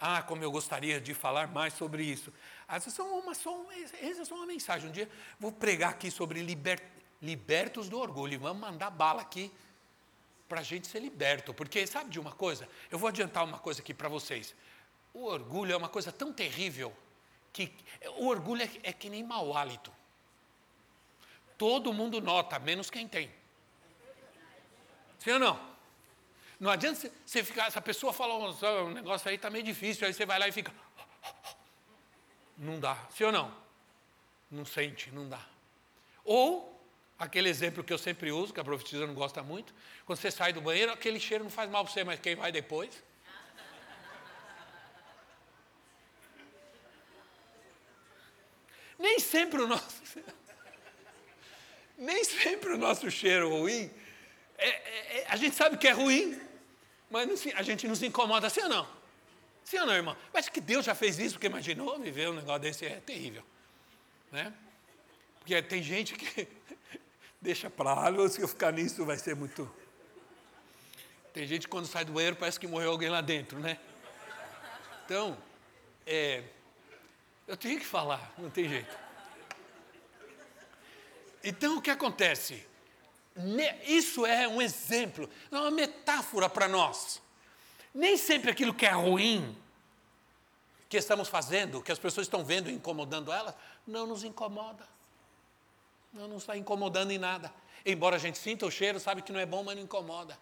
Ah, 0.00 0.22
como 0.22 0.42
eu 0.42 0.50
gostaria 0.50 1.00
de 1.00 1.14
falar 1.14 1.48
mais 1.48 1.74
sobre 1.74 2.02
isso. 2.02 2.32
Essa 2.68 3.02
é 3.02 3.04
uma, 3.04 3.34
só, 3.34 3.64
essa 3.72 4.22
é 4.22 4.24
só 4.24 4.34
uma 4.34 4.46
mensagem. 4.46 4.88
Um 4.88 4.92
dia 4.92 5.08
vou 5.38 5.52
pregar 5.52 5.90
aqui 5.90 6.10
sobre 6.10 6.42
libertação 6.42 6.96
libertos 7.22 7.88
do 7.88 7.98
orgulho. 7.98 8.38
Vamos 8.38 8.60
mandar 8.60 8.90
bala 8.90 9.22
aqui 9.22 9.50
para 10.48 10.60
a 10.60 10.62
gente 10.62 10.86
ser 10.86 11.00
liberto. 11.00 11.52
Porque 11.54 11.86
sabe 11.86 12.10
de 12.10 12.20
uma 12.20 12.32
coisa? 12.32 12.68
Eu 12.90 12.98
vou 12.98 13.08
adiantar 13.08 13.44
uma 13.44 13.58
coisa 13.58 13.80
aqui 13.80 13.94
para 13.94 14.08
vocês. 14.08 14.54
O 15.12 15.24
orgulho 15.24 15.72
é 15.72 15.76
uma 15.76 15.88
coisa 15.88 16.12
tão 16.12 16.32
terrível 16.32 16.94
que 17.64 17.72
o 18.18 18.26
orgulho 18.26 18.62
é, 18.62 18.70
é 18.82 18.92
que 18.92 19.08
nem 19.08 19.22
mau 19.22 19.56
hálito. 19.56 19.92
Todo 21.56 21.92
mundo 21.92 22.20
nota, 22.20 22.58
menos 22.58 22.90
quem 22.90 23.08
tem. 23.08 23.30
Sim 25.18 25.32
ou 25.32 25.38
não? 25.38 25.76
Não 26.60 26.70
adianta 26.70 27.10
você 27.24 27.42
ficar, 27.42 27.66
essa 27.66 27.80
pessoa 27.80 28.12
fala 28.12 28.34
um 28.34 28.90
negócio 28.90 29.28
aí 29.28 29.36
está 29.36 29.48
meio 29.48 29.64
difícil, 29.64 30.06
aí 30.06 30.12
você 30.12 30.26
vai 30.26 30.38
lá 30.38 30.48
e 30.48 30.52
fica. 30.52 30.72
Não 32.58 32.78
dá, 32.78 32.96
sim 33.10 33.24
ou 33.24 33.32
não? 33.32 33.52
Não 34.50 34.64
sente, 34.64 35.10
não 35.10 35.28
dá. 35.28 35.40
Ou 36.24 36.76
Aquele 37.18 37.48
exemplo 37.48 37.82
que 37.82 37.92
eu 37.92 37.98
sempre 37.98 38.30
uso, 38.30 38.52
que 38.52 38.60
a 38.60 38.64
profetisa 38.64 39.06
não 39.06 39.14
gosta 39.14 39.42
muito, 39.42 39.72
quando 40.04 40.18
você 40.18 40.30
sai 40.30 40.52
do 40.52 40.60
banheiro, 40.60 40.92
aquele 40.92 41.18
cheiro 41.18 41.44
não 41.44 41.50
faz 41.50 41.70
mal 41.70 41.82
para 41.82 41.92
você, 41.92 42.04
mas 42.04 42.20
quem 42.20 42.34
vai 42.34 42.52
depois? 42.52 43.02
Nem 48.98 49.18
sempre 49.20 49.62
o 49.62 49.66
nosso. 49.66 50.02
Nem 51.98 52.24
sempre 52.24 52.72
o 52.72 52.78
nosso 52.78 53.10
cheiro 53.10 53.50
ruim. 53.50 53.90
É, 54.58 54.68
é, 54.68 55.18
é, 55.18 55.26
a 55.28 55.36
gente 55.36 55.54
sabe 55.54 55.76
que 55.76 55.88
é 55.88 55.92
ruim, 55.92 56.40
mas 57.10 57.28
não, 57.28 57.52
a 57.54 57.62
gente 57.62 57.86
não 57.86 57.94
se 57.94 58.06
incomoda 58.06 58.46
assim 58.46 58.62
ou 58.62 58.68
não? 58.68 58.88
Sim 59.64 59.78
ou 59.78 59.86
não, 59.86 59.94
irmão? 59.94 60.16
Mas 60.32 60.48
que 60.48 60.60
Deus 60.60 60.84
já 60.84 60.94
fez 60.94 61.18
isso, 61.18 61.34
porque 61.34 61.46
imaginou 61.46 61.98
viver 61.98 62.28
um 62.28 62.34
negócio 62.34 62.60
desse 62.60 62.86
é 62.86 63.00
terrível. 63.00 63.42
Né? 64.30 64.52
Porque 65.40 65.60
tem 65.62 65.82
gente 65.82 66.14
que 66.14 66.48
Deixa 67.40 67.70
para 67.70 67.94
lá, 67.94 68.28
se 68.28 68.40
eu 68.40 68.48
ficar 68.48 68.72
nisso 68.72 69.04
vai 69.04 69.16
ser 69.16 69.36
muito. 69.36 69.70
Tem 71.32 71.46
gente 71.46 71.62
que 71.62 71.68
quando 71.68 71.86
sai 71.86 72.04
do 72.04 72.12
banheiro 72.12 72.34
parece 72.34 72.58
que 72.58 72.66
morreu 72.66 72.90
alguém 72.90 73.08
lá 73.08 73.20
dentro, 73.20 73.60
né? 73.60 73.78
Então, 75.04 75.36
é, 76.04 76.42
eu 77.46 77.56
tenho 77.56 77.78
que 77.78 77.86
falar, 77.86 78.32
não 78.38 78.50
tem 78.50 78.68
jeito. 78.68 78.96
Então 81.42 81.78
o 81.78 81.82
que 81.82 81.90
acontece? 81.90 82.66
Isso 83.86 84.24
é 84.26 84.48
um 84.48 84.60
exemplo, 84.60 85.28
é 85.50 85.56
uma 85.56 85.70
metáfora 85.70 86.48
para 86.48 86.66
nós. 86.66 87.22
Nem 87.94 88.16
sempre 88.16 88.50
aquilo 88.50 88.74
que 88.74 88.84
é 88.84 88.90
ruim, 88.90 89.56
que 90.88 90.96
estamos 90.96 91.28
fazendo, 91.28 91.82
que 91.82 91.92
as 91.92 91.98
pessoas 91.98 92.26
estão 92.26 92.44
vendo 92.44 92.70
e 92.70 92.74
incomodando 92.74 93.32
elas, 93.32 93.54
não 93.86 94.06
nos 94.06 94.24
incomoda. 94.24 94.86
Não 96.12 96.28
nos 96.28 96.42
está 96.42 96.56
incomodando 96.56 97.10
em 97.10 97.18
nada. 97.18 97.52
Embora 97.84 98.16
a 98.16 98.18
gente 98.18 98.38
sinta 98.38 98.66
o 98.66 98.70
cheiro, 98.70 98.98
sabe 98.98 99.22
que 99.22 99.32
não 99.32 99.38
é 99.38 99.46
bom, 99.46 99.62
mas 99.62 99.76
não 99.76 99.82
incomoda. 99.82 100.38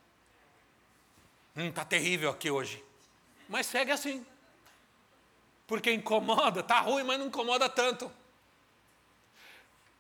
Hum, 1.57 1.69
está 1.69 1.85
terrível 1.85 2.31
aqui 2.31 2.51
hoje. 2.51 2.83
Mas 3.49 3.67
segue 3.67 3.91
assim. 3.91 4.25
Porque 5.67 5.93
incomoda, 5.93 6.61
está 6.61 6.81
ruim, 6.81 7.03
mas 7.03 7.19
não 7.19 7.27
incomoda 7.27 7.69
tanto. 7.69 8.07
O 8.07 8.13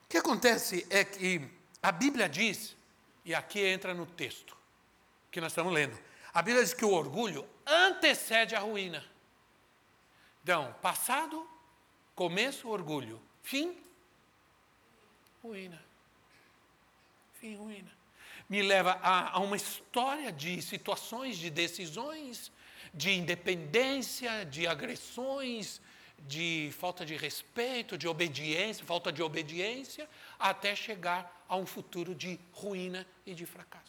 que 0.09 0.19
acontece 0.19 0.87
é 0.91 1.05
que 1.05 1.49
a 1.83 1.91
Bíblia 1.91 2.29
diz, 2.29 2.77
e 3.25 3.35
aqui 3.35 3.61
entra 3.61 3.95
no 3.95 4.07
texto 4.07 4.57
que 5.31 5.41
nós 5.41 5.53
estamos 5.53 5.73
lendo, 5.73 5.99
a 6.33 6.43
Bíblia 6.43 6.63
diz 6.63 6.75
que 6.75 6.85
o 6.85 6.93
orgulho 6.93 7.49
antecede 7.67 8.55
a 8.55 8.61
ruína. 8.61 9.05
Então, 10.43 10.75
passado, 10.83 11.49
começo, 12.15 12.69
orgulho. 12.69 13.21
Fim, 13.43 13.83
ruína 15.43 15.85
em 17.47 17.57
ruína. 17.57 17.91
Me 18.49 18.63
leva 18.63 18.99
a, 19.03 19.37
a 19.37 19.39
uma 19.41 19.57
história 19.57 20.31
de 20.33 20.61
situações, 20.63 21.37
de 21.37 21.51
decisões, 21.51 22.51
de 22.95 23.11
independência, 23.11 24.45
de 24.45 24.67
agressões, 24.67 25.81
de 26.19 26.71
falta 26.79 27.05
de 27.05 27.17
respeito, 27.17 27.99
de 27.99 28.09
obediência, 28.09 28.85
falta 28.85 29.13
de 29.13 29.23
obediência, 29.23 30.09
até 30.39 30.75
chegar 30.75 31.45
a 31.49 31.57
um 31.57 31.67
futuro 31.67 32.15
de 32.15 32.39
ruína 32.53 33.07
e 33.27 33.35
de 33.35 33.45
fracasso. 33.45 33.85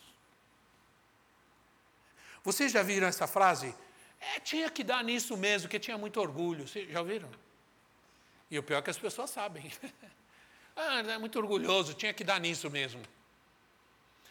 Vocês 2.43 2.71
já 2.71 2.83
viram 2.83 3.07
essa 3.07 3.27
frase? 3.27 3.73
É, 4.19 4.39
tinha 4.39 4.69
que 4.69 4.83
dar 4.83 5.03
nisso 5.03 5.37
mesmo, 5.37 5.69
que 5.69 5.79
tinha 5.79 5.97
muito 5.97 6.19
orgulho. 6.19 6.67
Vocês 6.67 6.91
já 6.91 6.99
ouviram? 6.99 7.29
E 8.49 8.59
o 8.59 8.63
pior 8.63 8.79
é 8.79 8.81
que 8.81 8.89
as 8.89 8.97
pessoas 8.97 9.29
sabem. 9.29 9.71
ah, 10.75 10.99
é 10.99 11.17
muito 11.17 11.39
orgulhoso, 11.39 11.93
tinha 11.93 12.13
que 12.13 12.23
dar 12.23 12.39
nisso 12.39 12.69
mesmo 12.69 13.01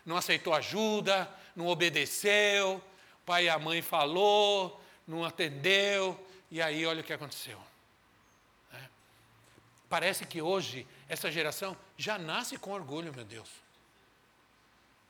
não 0.04 0.16
aceitou 0.16 0.52
ajuda, 0.52 1.28
não 1.56 1.66
obedeceu, 1.66 2.82
pai 3.24 3.44
e 3.44 3.48
a 3.48 3.58
mãe 3.58 3.82
falou, 3.82 4.80
não 5.06 5.24
atendeu, 5.24 6.18
e 6.50 6.60
aí 6.60 6.84
olha 6.86 7.00
o 7.00 7.04
que 7.04 7.12
aconteceu. 7.12 7.60
É. 8.72 8.80
Parece 9.88 10.26
que 10.26 10.40
hoje 10.40 10.86
essa 11.08 11.30
geração 11.30 11.76
já 11.96 12.18
nasce 12.18 12.56
com 12.58 12.72
orgulho, 12.72 13.12
meu 13.14 13.24
Deus. 13.24 13.48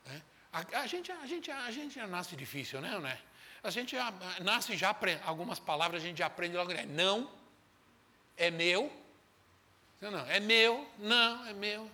É. 0.07 0.20
A, 0.53 0.81
a, 0.81 0.87
gente, 0.87 1.11
a, 1.11 1.27
gente, 1.27 1.50
a 1.50 1.70
gente 1.70 1.94
já 1.94 2.07
nasce 2.07 2.37
difícil, 2.37 2.81
né? 2.81 2.90
Não 2.90 3.07
é? 3.07 3.18
A 3.62 3.70
gente 3.70 3.96
já 3.96 4.12
nasce 4.42 4.77
já 4.77 4.90
aprende, 4.90 5.22
algumas 5.24 5.59
palavras 5.59 6.03
a 6.03 6.07
gente 6.07 6.18
já 6.18 6.27
aprende 6.27 6.57
logo. 6.57 6.72
Né? 6.72 6.85
Não, 6.87 7.31
é 8.37 8.50
meu. 8.50 8.92
Não, 10.00 10.27
é 10.29 10.38
meu, 10.38 10.87
não, 10.98 11.46
é 11.46 11.53
meu. 11.55 11.90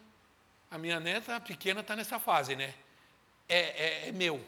A 0.68 0.76
minha 0.76 0.98
neta 0.98 1.40
pequena 1.40 1.80
está 1.80 1.94
nessa 1.94 2.18
fase, 2.18 2.56
né? 2.56 2.74
é, 3.50 3.59
é, 3.59 4.09
é 4.09 4.12
meu. 4.12 4.40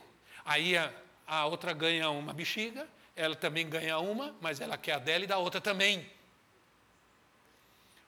Aí 0.45 0.79
a, 0.79 0.93
a 1.27 1.47
outra 1.47 1.73
ganha 1.73 2.11
uma 2.11 2.33
bexiga, 2.33 2.87
ela 3.15 3.37
também 3.37 3.69
ganha 3.69 3.99
uma, 3.99 4.35
mas 4.41 4.61
ela 4.61 4.77
quer 4.77 4.95
a 4.95 4.99
dela 4.99 5.25
e 5.25 5.27
da 5.27 5.39
outra 5.39 5.61
também. 5.61 6.11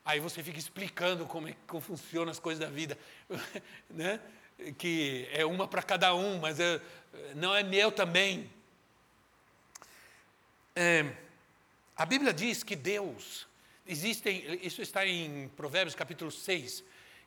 Aí 0.05 0.21
você 0.21 0.43
fica 0.43 0.59
explicando 0.59 1.27
como, 1.27 1.49
é, 1.49 1.57
como 1.67 1.81
funcionam 1.81 2.31
as 2.31 2.39
coisas 2.39 2.65
da 2.65 2.71
vida, 2.71 2.99
né? 3.89 4.21
que 4.79 5.29
é 5.33 5.45
uma 5.45 5.67
para 5.67 5.83
cada 5.83 6.15
um, 6.15 6.39
mas 6.39 6.61
é, 6.61 6.81
não 7.35 7.55
é 7.55 7.63
meu 7.63 7.91
também. 7.91 8.51
É, 10.77 11.13
a 11.97 12.05
Bíblia 12.05 12.33
diz 12.33 12.63
que 12.63 12.77
Deus, 12.77 13.47
existem, 13.87 14.61
isso 14.65 14.83
está 14.83 15.07
em 15.07 15.49
Provérbios 15.57 15.95
capítulo 15.95 16.31
6, 16.31 16.85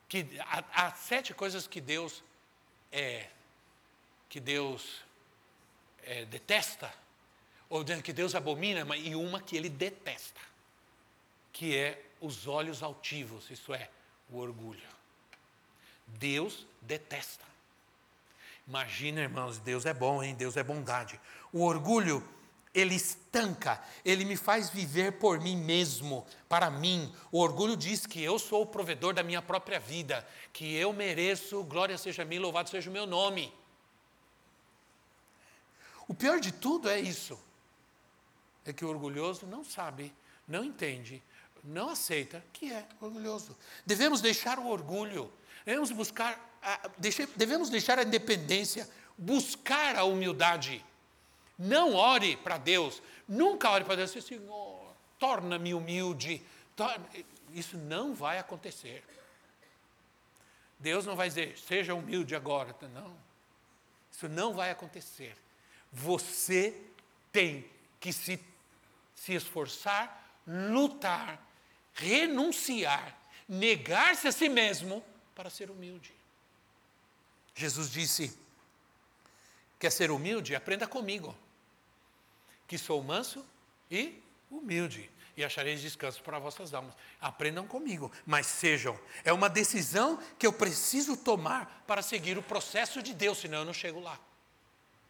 que 0.08 0.26
há, 0.40 0.64
há 0.72 0.92
sete 0.92 1.34
coisas 1.34 1.66
que 1.66 1.80
Deus 1.80 2.22
é, 2.90 3.28
que 4.28 4.40
Deus 4.40 5.02
é, 6.08 6.24
detesta, 6.24 6.92
ou 7.68 7.84
que 8.02 8.12
Deus 8.14 8.34
abomina, 8.34 8.96
e 8.96 9.14
uma 9.14 9.42
que 9.42 9.56
ele 9.56 9.68
detesta, 9.68 10.40
que 11.52 11.76
é 11.76 12.02
os 12.18 12.46
olhos 12.46 12.82
altivos, 12.82 13.50
isso 13.50 13.74
é, 13.74 13.90
o 14.30 14.38
orgulho. 14.38 14.88
Deus 16.06 16.66
detesta. 16.80 17.44
Imagina, 18.66 19.20
irmãos, 19.20 19.58
Deus 19.58 19.84
é 19.84 19.92
bom, 19.92 20.22
hein? 20.22 20.34
Deus 20.34 20.56
é 20.56 20.62
bondade. 20.62 21.20
O 21.52 21.62
orgulho, 21.62 22.26
ele 22.74 22.94
estanca, 22.94 23.82
ele 24.02 24.24
me 24.24 24.36
faz 24.36 24.70
viver 24.70 25.12
por 25.12 25.40
mim 25.40 25.56
mesmo, 25.56 26.26
para 26.48 26.70
mim. 26.70 27.14
O 27.30 27.40
orgulho 27.40 27.76
diz 27.76 28.06
que 28.06 28.22
eu 28.22 28.38
sou 28.38 28.62
o 28.62 28.66
provedor 28.66 29.12
da 29.12 29.22
minha 29.22 29.42
própria 29.42 29.78
vida, 29.78 30.26
que 30.54 30.74
eu 30.74 30.92
mereço, 30.92 31.62
glória 31.64 31.98
seja 31.98 32.22
a 32.22 32.24
mim, 32.24 32.38
louvado 32.38 32.70
seja 32.70 32.88
o 32.88 32.92
meu 32.92 33.06
nome. 33.06 33.52
O 36.08 36.14
pior 36.14 36.40
de 36.40 36.50
tudo 36.50 36.88
é 36.88 36.98
isso. 36.98 37.38
É 38.64 38.72
que 38.72 38.84
o 38.84 38.88
orgulhoso 38.88 39.46
não 39.46 39.64
sabe, 39.64 40.12
não 40.46 40.64
entende, 40.64 41.22
não 41.62 41.90
aceita 41.90 42.42
que 42.52 42.72
é 42.72 42.86
orgulhoso. 43.00 43.56
Devemos 43.84 44.20
deixar 44.20 44.58
o 44.58 44.66
orgulho, 44.66 45.32
devemos 45.64 45.90
buscar, 45.90 46.58
a, 46.62 46.90
devemos 47.36 47.70
deixar 47.70 47.98
a 47.98 48.02
independência, 48.02 48.88
buscar 49.16 49.96
a 49.96 50.04
humildade. 50.04 50.84
Não 51.58 51.94
ore 51.94 52.36
para 52.36 52.56
Deus, 52.56 53.02
nunca 53.26 53.70
ore 53.70 53.84
para 53.84 53.96
Deus, 53.96 54.10
Senhor, 54.10 54.94
torna-me 55.18 55.74
humilde. 55.74 56.42
Torna... 56.76 57.06
Isso 57.52 57.76
não 57.76 58.14
vai 58.14 58.38
acontecer. 58.38 59.02
Deus 60.78 61.04
não 61.04 61.16
vai 61.16 61.28
dizer, 61.28 61.58
seja 61.58 61.94
humilde 61.94 62.36
agora. 62.36 62.74
Não. 62.94 63.16
Isso 64.12 64.28
não 64.28 64.52
vai 64.52 64.70
acontecer. 64.70 65.36
Você 65.92 66.74
tem 67.32 67.68
que 68.00 68.12
se, 68.12 68.40
se 69.14 69.34
esforçar, 69.34 70.40
lutar, 70.46 71.40
renunciar, 71.94 73.16
negar-se 73.48 74.28
a 74.28 74.32
si 74.32 74.48
mesmo 74.48 75.04
para 75.34 75.50
ser 75.50 75.70
humilde. 75.70 76.12
Jesus 77.54 77.90
disse: 77.90 78.36
Quer 79.78 79.90
ser 79.90 80.10
humilde? 80.10 80.54
Aprenda 80.54 80.86
comigo, 80.86 81.36
que 82.66 82.78
sou 82.78 83.02
manso 83.02 83.44
e 83.90 84.22
humilde, 84.50 85.10
e 85.36 85.44
achareis 85.44 85.80
descanso 85.80 86.22
para 86.22 86.38
vossas 86.38 86.74
almas. 86.74 86.94
Aprendam 87.20 87.66
comigo, 87.66 88.12
mas 88.26 88.46
sejam. 88.46 88.98
É 89.24 89.32
uma 89.32 89.48
decisão 89.48 90.22
que 90.38 90.46
eu 90.46 90.52
preciso 90.52 91.16
tomar 91.16 91.84
para 91.86 92.02
seguir 92.02 92.38
o 92.38 92.42
processo 92.42 93.02
de 93.02 93.14
Deus, 93.14 93.38
senão 93.38 93.58
eu 93.58 93.64
não 93.64 93.74
chego 93.74 94.00
lá. 94.00 94.18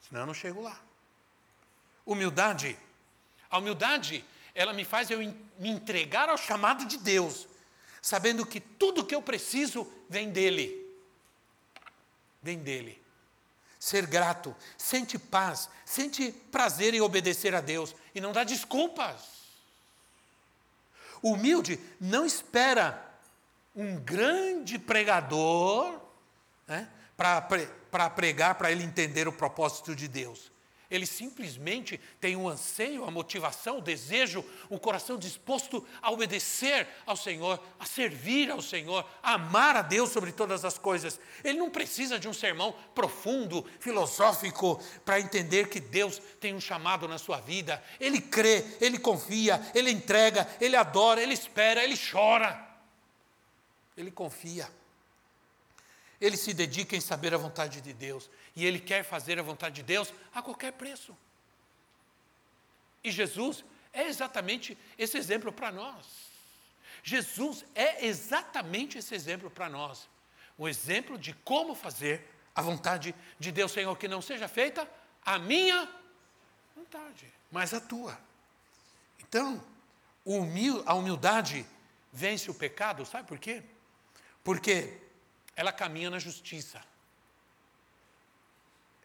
Senão 0.09 0.23
eu 0.23 0.27
não 0.27 0.35
chego 0.35 0.63
lá. 0.63 0.81
Humildade. 2.07 2.79
A 3.51 3.59
humildade, 3.59 4.25
ela 4.55 4.73
me 4.73 4.85
faz 4.85 5.11
eu 5.11 5.19
me 5.19 5.69
entregar 5.69 6.29
ao 6.29 6.39
chamado 6.39 6.87
de 6.87 6.97
Deus, 6.97 7.47
sabendo 8.01 8.47
que 8.47 8.61
tudo 8.61 9.05
que 9.05 9.15
eu 9.15 9.23
preciso 9.23 9.91
vem 10.09 10.31
dele. 10.31 10.87
Vem 12.43 12.59
dele. 12.59 13.01
Ser 13.79 14.07
grato, 14.07 14.57
sente 14.77 15.19
paz, 15.19 15.69
sente 15.85 16.33
prazer 16.51 16.95
em 16.95 17.01
obedecer 17.01 17.55
a 17.55 17.61
Deus 17.61 17.95
e 18.15 18.21
não 18.21 18.33
dá 18.33 18.45
desculpas. 18.45 19.39
O 21.23 21.33
humilde 21.33 21.79
não 22.01 22.25
espera 22.25 23.05
um 23.75 23.97
grande 23.97 24.79
pregador 24.79 26.01
né, 26.67 26.89
para 27.19 28.11
pregar, 28.11 28.55
para 28.55 28.71
ele 28.71 28.85
entender 28.85 29.27
o 29.27 29.33
propósito 29.33 29.95
de 29.95 30.07
Deus. 30.07 30.53
Ele 30.91 31.05
simplesmente 31.05 32.01
tem 32.19 32.35
um 32.35 32.49
anseio, 32.49 33.05
a 33.05 33.11
motivação, 33.11 33.77
o 33.77 33.83
desejo, 33.83 34.43
o 34.71 34.79
coração 34.79 35.19
disposto 35.19 35.87
a 36.01 36.11
obedecer 36.11 36.89
ao 37.05 37.15
Senhor, 37.15 37.63
a 37.79 37.85
servir 37.85 38.51
ao 38.51 38.63
Senhor, 38.63 39.05
a 39.23 39.35
amar 39.35 39.77
a 39.77 39.83
Deus 39.83 40.09
sobre 40.09 40.33
todas 40.33 40.65
as 40.65 40.79
coisas. 40.79 41.21
Ele 41.45 41.59
não 41.59 41.69
precisa 41.69 42.19
de 42.19 42.27
um 42.27 42.33
sermão 42.33 42.75
profundo, 42.95 43.67
filosófico, 43.81 44.83
para 45.05 45.21
entender 45.21 45.69
que 45.69 45.79
Deus 45.79 46.23
tem 46.41 46.55
um 46.55 46.61
chamado 46.61 47.07
na 47.07 47.19
sua 47.19 47.39
vida. 47.39 47.85
Ele 48.01 48.19
crê, 48.19 48.65
ele 48.81 48.99
confia, 48.99 49.61
ele 49.75 49.91
entrega, 49.91 50.49
ele 50.59 50.75
adora, 50.75 51.23
ele 51.23 51.35
espera, 51.35 51.85
ele 51.85 51.99
chora. 51.99 52.67
Ele 53.95 54.11
confia. 54.11 54.67
Ele 56.21 56.37
se 56.37 56.53
dedica 56.53 56.97
em 56.97 57.01
saber 57.01 57.33
a 57.33 57.39
vontade 57.39 57.81
de 57.81 57.93
Deus 57.93 58.29
e 58.57 58.67
ele 58.67 58.81
quer 58.81 59.05
fazer 59.05 59.39
a 59.39 59.43
vontade 59.43 59.77
de 59.77 59.83
Deus 59.83 60.13
a 60.35 60.43
qualquer 60.43 60.73
preço. 60.73 61.17
E 63.05 63.11
Jesus 63.11 63.65
é 63.93 64.07
exatamente 64.09 64.77
esse 64.99 65.17
exemplo 65.17 65.53
para 65.53 65.71
nós. 65.71 66.07
Jesus 67.03 67.65
é 67.75 68.05
exatamente 68.07 68.99
esse 68.99 69.15
exemplo 69.15 69.49
para 69.49 69.69
nós. 69.69 70.09
O 70.57 70.69
exemplo 70.69 71.17
de 71.17 71.33
como 71.33 71.75
fazer 71.75 72.27
a 72.55 72.61
vontade 72.61 73.15
de 73.39 73.53
Deus, 73.53 73.71
Senhor, 73.71 73.97
que 73.97 74.09
não 74.09 74.21
seja 74.21 74.49
feita 74.49 74.89
a 75.25 75.39
minha 75.39 75.89
Vontade, 76.79 77.27
mas 77.51 77.75
a 77.75 77.81
tua. 77.81 78.17
Então, 79.19 79.61
a 80.87 80.95
humildade 80.95 81.67
vence 82.13 82.49
o 82.49 82.55
pecado, 82.55 83.05
sabe 83.05 83.27
por 83.27 83.37
quê? 83.39 83.65
Porque 84.45 84.97
ela 85.59 85.73
caminha 85.73 86.09
na 86.09 86.21
justiça. 86.21 86.81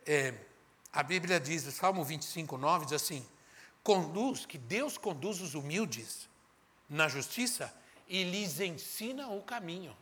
É, 0.05 0.35
a 0.91 1.01
Bíblia 1.01 1.39
diz, 1.39 1.63
Salmo 1.73 2.03
25, 2.05 2.59
9, 2.59 2.85
diz 2.85 2.93
assim: 2.93 3.27
conduz, 3.81 4.45
que 4.45 4.59
Deus 4.59 4.95
conduz 4.95 5.41
os 5.41 5.55
humildes 5.55 6.29
na 6.87 7.07
justiça 7.07 7.75
e 8.07 8.23
lhes 8.23 8.59
ensina 8.59 9.29
o 9.29 9.41
caminho. 9.41 9.97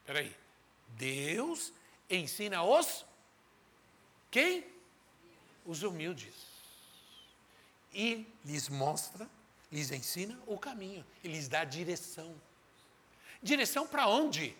Espera 0.00 0.20
aí. 0.20 0.34
Deus 0.88 1.74
ensina 2.08 2.62
os 2.62 3.04
quem? 4.30 4.64
Os 5.66 5.82
humildes. 5.82 6.32
E 7.92 8.26
lhes 8.46 8.70
mostra, 8.70 9.28
lhes 9.70 9.90
ensina 9.90 10.40
o 10.46 10.58
caminho, 10.58 11.04
e 11.22 11.28
lhes 11.28 11.48
dá 11.48 11.64
direção. 11.64 12.34
Direção 13.42 13.86
para 13.86 14.08
onde? 14.08 14.56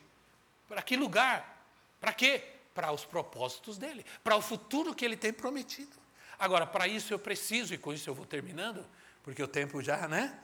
Para 0.72 0.80
que 0.80 0.96
lugar? 0.96 1.62
Para 2.00 2.14
quê? 2.14 2.42
Para 2.72 2.90
os 2.92 3.04
propósitos 3.04 3.76
dele, 3.76 4.06
para 4.24 4.36
o 4.36 4.40
futuro 4.40 4.94
que 4.94 5.04
ele 5.04 5.18
tem 5.18 5.30
prometido. 5.30 5.94
Agora, 6.38 6.66
para 6.66 6.88
isso 6.88 7.12
eu 7.12 7.18
preciso, 7.18 7.74
e 7.74 7.78
com 7.78 7.92
isso 7.92 8.08
eu 8.08 8.14
vou 8.14 8.24
terminando, 8.24 8.82
porque 9.22 9.42
o 9.42 9.46
tempo 9.46 9.82
já, 9.82 10.08
né? 10.08 10.40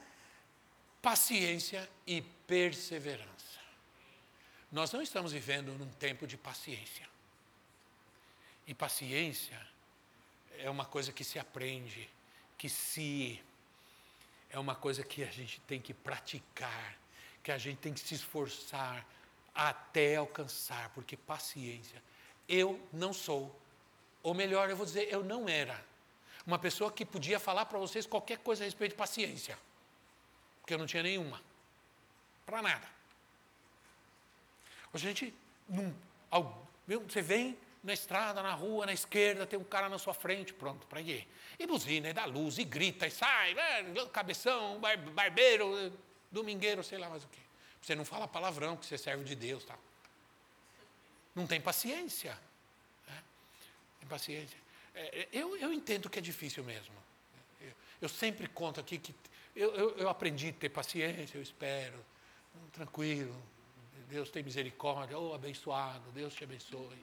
Paciência 1.01 1.89
e 2.05 2.21
perseverança. 2.45 3.27
Nós 4.71 4.91
não 4.91 5.01
estamos 5.01 5.31
vivendo 5.31 5.71
num 5.71 5.89
tempo 5.93 6.27
de 6.27 6.37
paciência. 6.37 7.09
E 8.67 8.75
paciência 8.75 9.59
é 10.59 10.69
uma 10.69 10.85
coisa 10.85 11.11
que 11.11 11.23
se 11.23 11.39
aprende, 11.39 12.07
que 12.55 12.69
se 12.69 13.41
é 14.51 14.59
uma 14.59 14.75
coisa 14.75 15.01
que 15.03 15.23
a 15.23 15.31
gente 15.31 15.59
tem 15.61 15.81
que 15.81 15.91
praticar, 15.91 16.95
que 17.41 17.51
a 17.51 17.57
gente 17.57 17.79
tem 17.79 17.91
que 17.91 17.99
se 17.99 18.13
esforçar 18.13 19.03
até 19.67 20.15
alcançar, 20.15 20.89
porque 20.91 21.17
paciência. 21.17 22.01
Eu 22.47 22.79
não 22.93 23.11
sou, 23.11 23.53
ou 24.23 24.33
melhor, 24.33 24.69
eu 24.69 24.77
vou 24.77 24.85
dizer, 24.85 25.11
eu 25.11 25.23
não 25.23 25.49
era 25.49 25.83
uma 26.45 26.57
pessoa 26.57 26.91
que 26.91 27.05
podia 27.05 27.39
falar 27.39 27.65
para 27.65 27.77
vocês 27.77 28.07
qualquer 28.07 28.37
coisa 28.39 28.63
a 28.63 28.65
respeito 28.65 28.93
de 28.93 28.97
paciência, 28.97 29.59
porque 30.61 30.73
eu 30.73 30.77
não 30.77 30.85
tinha 30.85 31.03
nenhuma, 31.03 31.41
para 32.45 32.61
nada. 32.61 32.87
A 34.93 34.97
gente, 34.97 35.33
não, 35.67 35.93
você 37.07 37.21
vem 37.21 37.57
na 37.83 37.93
estrada, 37.93 38.41
na 38.41 38.53
rua, 38.53 38.85
na 38.85 38.93
esquerda, 38.93 39.45
tem 39.45 39.59
um 39.59 39.63
cara 39.63 39.89
na 39.89 39.99
sua 39.99 40.13
frente, 40.13 40.53
pronto, 40.53 40.87
para 40.87 41.03
quê? 41.03 41.27
E 41.59 41.67
buzina, 41.67 42.09
e 42.09 42.13
dá 42.13 42.25
luz, 42.25 42.57
e 42.57 42.63
grita, 42.63 43.05
e 43.05 43.11
sai, 43.11 43.53
né, 43.53 44.05
cabeção, 44.11 44.79
barbeiro, 45.13 45.93
domingueiro, 46.31 46.83
sei 46.83 46.97
lá 46.97 47.09
mais 47.09 47.23
o 47.23 47.27
quê. 47.27 47.48
Você 47.81 47.95
não 47.95 48.05
fala 48.05 48.27
palavrão, 48.27 48.75
que 48.77 48.85
você 48.85 48.97
serve 48.97 49.23
de 49.23 49.35
Deus, 49.35 49.63
tá? 49.63 49.77
Não 51.33 51.47
tem 51.47 51.61
paciência. 51.61 52.37
Né? 53.07 53.23
Tem 53.99 54.09
paciência. 54.09 54.57
É, 54.93 55.19
é 55.19 55.29
eu, 55.31 55.55
eu 55.57 55.71
entendo 55.71 56.09
que 56.09 56.19
é 56.19 56.21
difícil 56.21 56.63
mesmo. 56.63 56.95
Eu, 57.61 57.71
eu 58.01 58.09
sempre 58.09 58.47
conto 58.47 58.79
aqui 58.79 58.97
que 58.97 59.15
eu, 59.55 59.73
eu, 59.75 59.97
eu 59.97 60.09
aprendi 60.09 60.49
a 60.49 60.53
ter 60.53 60.69
paciência, 60.69 61.37
eu 61.37 61.41
espero, 61.41 61.97
tranquilo, 62.71 63.35
Deus 64.09 64.29
tem 64.29 64.41
misericórdia, 64.41 65.17
oh, 65.17 65.33
abençoado, 65.33 66.11
Deus 66.11 66.33
te 66.33 66.43
abençoe. 66.43 66.97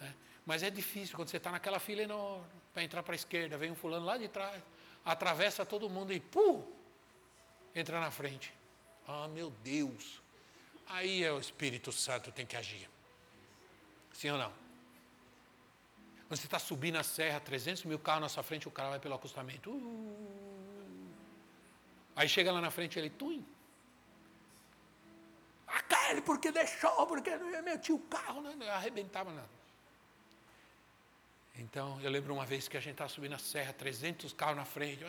Né? 0.00 0.14
Mas 0.44 0.62
é 0.62 0.70
difícil 0.70 1.14
quando 1.14 1.28
você 1.28 1.36
está 1.36 1.50
naquela 1.50 1.78
fila 1.78 2.02
enorme, 2.02 2.44
para 2.72 2.82
entrar 2.82 3.02
para 3.02 3.14
a 3.14 3.16
esquerda, 3.16 3.56
vem 3.56 3.70
um 3.70 3.74
fulano 3.74 4.04
lá 4.04 4.16
de 4.16 4.28
trás, 4.28 4.62
atravessa 5.04 5.64
todo 5.64 5.88
mundo 5.88 6.12
e 6.12 6.20
pum, 6.20 6.64
entra 7.74 8.00
na 8.00 8.10
frente. 8.10 8.52
Ah, 9.08 9.26
meu 9.26 9.50
Deus. 9.64 10.20
Aí 10.86 11.24
é 11.24 11.32
o 11.32 11.40
Espírito 11.40 11.90
Santo 11.90 12.30
tem 12.30 12.44
que 12.44 12.56
agir. 12.56 12.88
Sim 14.12 14.30
ou 14.30 14.38
não? 14.38 14.52
Quando 16.28 16.38
você 16.38 16.46
está 16.46 16.58
subindo 16.58 16.96
a 16.96 17.02
serra, 17.02 17.40
300 17.40 17.84
mil 17.84 17.98
carros 17.98 18.20
na 18.20 18.28
sua 18.28 18.42
frente, 18.42 18.68
o 18.68 18.70
cara 18.70 18.90
vai 18.90 19.00
pelo 19.00 19.14
acostamento. 19.14 19.70
Uh, 19.70 21.10
aí 22.14 22.28
chega 22.28 22.52
lá 22.52 22.60
na 22.60 22.70
frente, 22.70 22.98
ele, 22.98 23.08
tum, 23.08 23.42
aquele 25.66 26.20
porque 26.20 26.52
deixou, 26.52 27.06
porque 27.06 27.34
não 27.36 27.62
metia 27.62 27.94
o 27.94 27.98
carro, 28.00 28.42
né? 28.42 28.54
não 28.58 28.68
arrebentava 28.68 29.32
nada. 29.32 29.58
Então, 31.56 31.98
eu 32.02 32.10
lembro 32.10 32.34
uma 32.34 32.44
vez 32.44 32.68
que 32.68 32.76
a 32.76 32.80
gente 32.80 32.92
estava 32.92 33.08
subindo 33.08 33.34
a 33.34 33.38
serra, 33.38 33.72
300 33.72 34.32
carros 34.34 34.56
na 34.56 34.64
frente, 34.66 35.02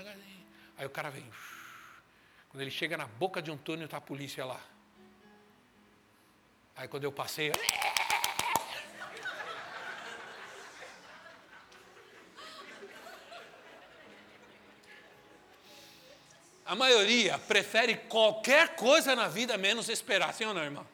aí 0.78 0.86
o 0.86 0.90
cara 0.90 1.10
vem. 1.10 1.30
Quando 2.50 2.62
ele 2.62 2.72
chega 2.72 2.98
na 2.98 3.06
boca 3.06 3.42
de 3.42 3.52
um 3.52 3.58
túnel, 3.58 3.86
está 3.86 3.98
a 3.98 4.02
polícia 4.02 4.44
lá. 4.44 4.60
Aí 6.76 6.88
quando 6.88 7.04
eu 7.04 7.12
passei, 7.12 7.52
A 16.70 16.76
maioria 16.76 17.40
prefere 17.40 17.96
qualquer 17.96 18.76
coisa 18.76 19.16
na 19.16 19.28
vida 19.28 19.58
menos 19.58 19.90
esperar, 19.90 20.32
sim 20.36 20.46
ou 20.46 20.54
não, 20.54 20.64
irmão? 20.64 20.86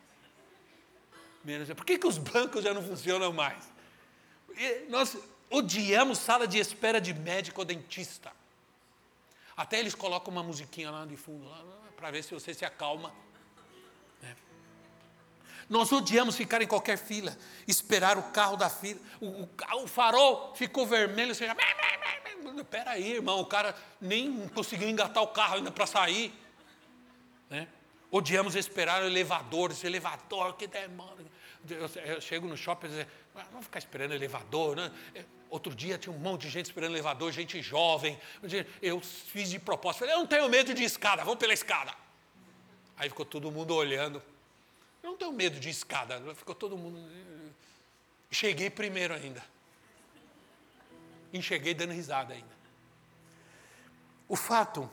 Menos. 1.43 1.67
Por 1.73 1.85
que, 1.85 1.97
que 1.97 2.07
os 2.07 2.17
bancos 2.17 2.63
já 2.63 2.73
não 2.73 2.81
funcionam 2.81 3.33
mais? 3.33 3.61
Nós 4.87 5.17
odiamos 5.49 6.19
sala 6.19 6.47
de 6.47 6.59
espera 6.59 7.01
de 7.01 7.13
médico 7.13 7.59
ou 7.59 7.65
dentista. 7.65 8.31
Até 9.55 9.79
eles 9.79 9.95
colocam 9.95 10.31
uma 10.31 10.43
musiquinha 10.43 10.91
lá 10.91 11.05
de 11.05 11.15
fundo, 11.15 11.49
para 11.95 12.11
ver 12.11 12.23
se 12.23 12.33
você 12.33 12.53
se 12.53 12.65
acalma. 12.65 13.13
É. 14.21 14.35
Nós 15.69 15.91
odiamos 15.91 16.35
ficar 16.35 16.61
em 16.61 16.67
qualquer 16.67 16.97
fila, 16.97 17.35
esperar 17.67 18.17
o 18.17 18.23
carro 18.23 18.57
da 18.57 18.69
fila. 18.69 18.99
O, 19.21 19.25
o, 19.25 19.49
o 19.83 19.87
farol 19.87 20.53
ficou 20.55 20.85
vermelho, 20.85 21.33
você 21.33 21.47
já. 21.47 21.55
Espera 22.57 22.91
aí, 22.91 23.13
irmão, 23.13 23.39
o 23.39 23.45
cara 23.45 23.75
nem 23.99 24.47
conseguiu 24.49 24.89
engatar 24.89 25.23
o 25.23 25.27
carro 25.27 25.55
ainda 25.55 25.71
para 25.71 25.85
sair. 25.85 26.33
Né? 27.49 27.67
Odiamos 28.11 28.55
esperar 28.55 29.03
o 29.03 29.07
elevador, 29.07 29.71
esse 29.71 29.85
elevador 29.85 30.55
que 30.55 30.67
demora. 30.67 31.25
Eu, 31.69 32.21
chego 32.21 32.47
no 32.47 32.55
shopping 32.57 32.87
e 32.87 32.89
digo, 32.89 33.09
ah, 33.35 33.45
vamos 33.51 33.65
ficar 33.65 33.79
esperando 33.79 34.13
elevador. 34.13 34.75
Né? 34.75 34.91
É, 35.13 35.23
outro 35.49 35.73
dia 35.73 35.97
tinha 35.97 36.13
um 36.13 36.19
monte 36.19 36.41
de 36.41 36.49
gente 36.49 36.65
esperando 36.65 36.91
elevador, 36.91 37.31
gente 37.31 37.61
jovem. 37.61 38.19
Eu 38.81 38.99
fiz 39.01 39.49
de 39.49 39.59
propósito, 39.59 39.99
falei, 39.99 40.15
eu 40.15 40.19
não 40.19 40.27
tenho 40.27 40.47
medo 40.49 40.73
de 40.73 40.83
escada, 40.83 41.23
vamos 41.23 41.39
pela 41.39 41.53
escada. 41.53 41.93
Aí 42.97 43.09
ficou 43.09 43.25
todo 43.25 43.51
mundo 43.51 43.73
olhando. 43.75 44.21
Eu 45.03 45.11
não 45.11 45.17
tenho 45.17 45.31
medo 45.31 45.59
de 45.59 45.69
escada, 45.69 46.19
ficou 46.35 46.55
todo 46.55 46.77
mundo. 46.77 46.99
Cheguei 48.31 48.69
primeiro 48.69 49.13
ainda 49.13 49.43
enxerguei 51.37 51.73
dando 51.73 51.93
risada 51.93 52.33
ainda. 52.33 52.55
O 54.27 54.35
fato, 54.35 54.89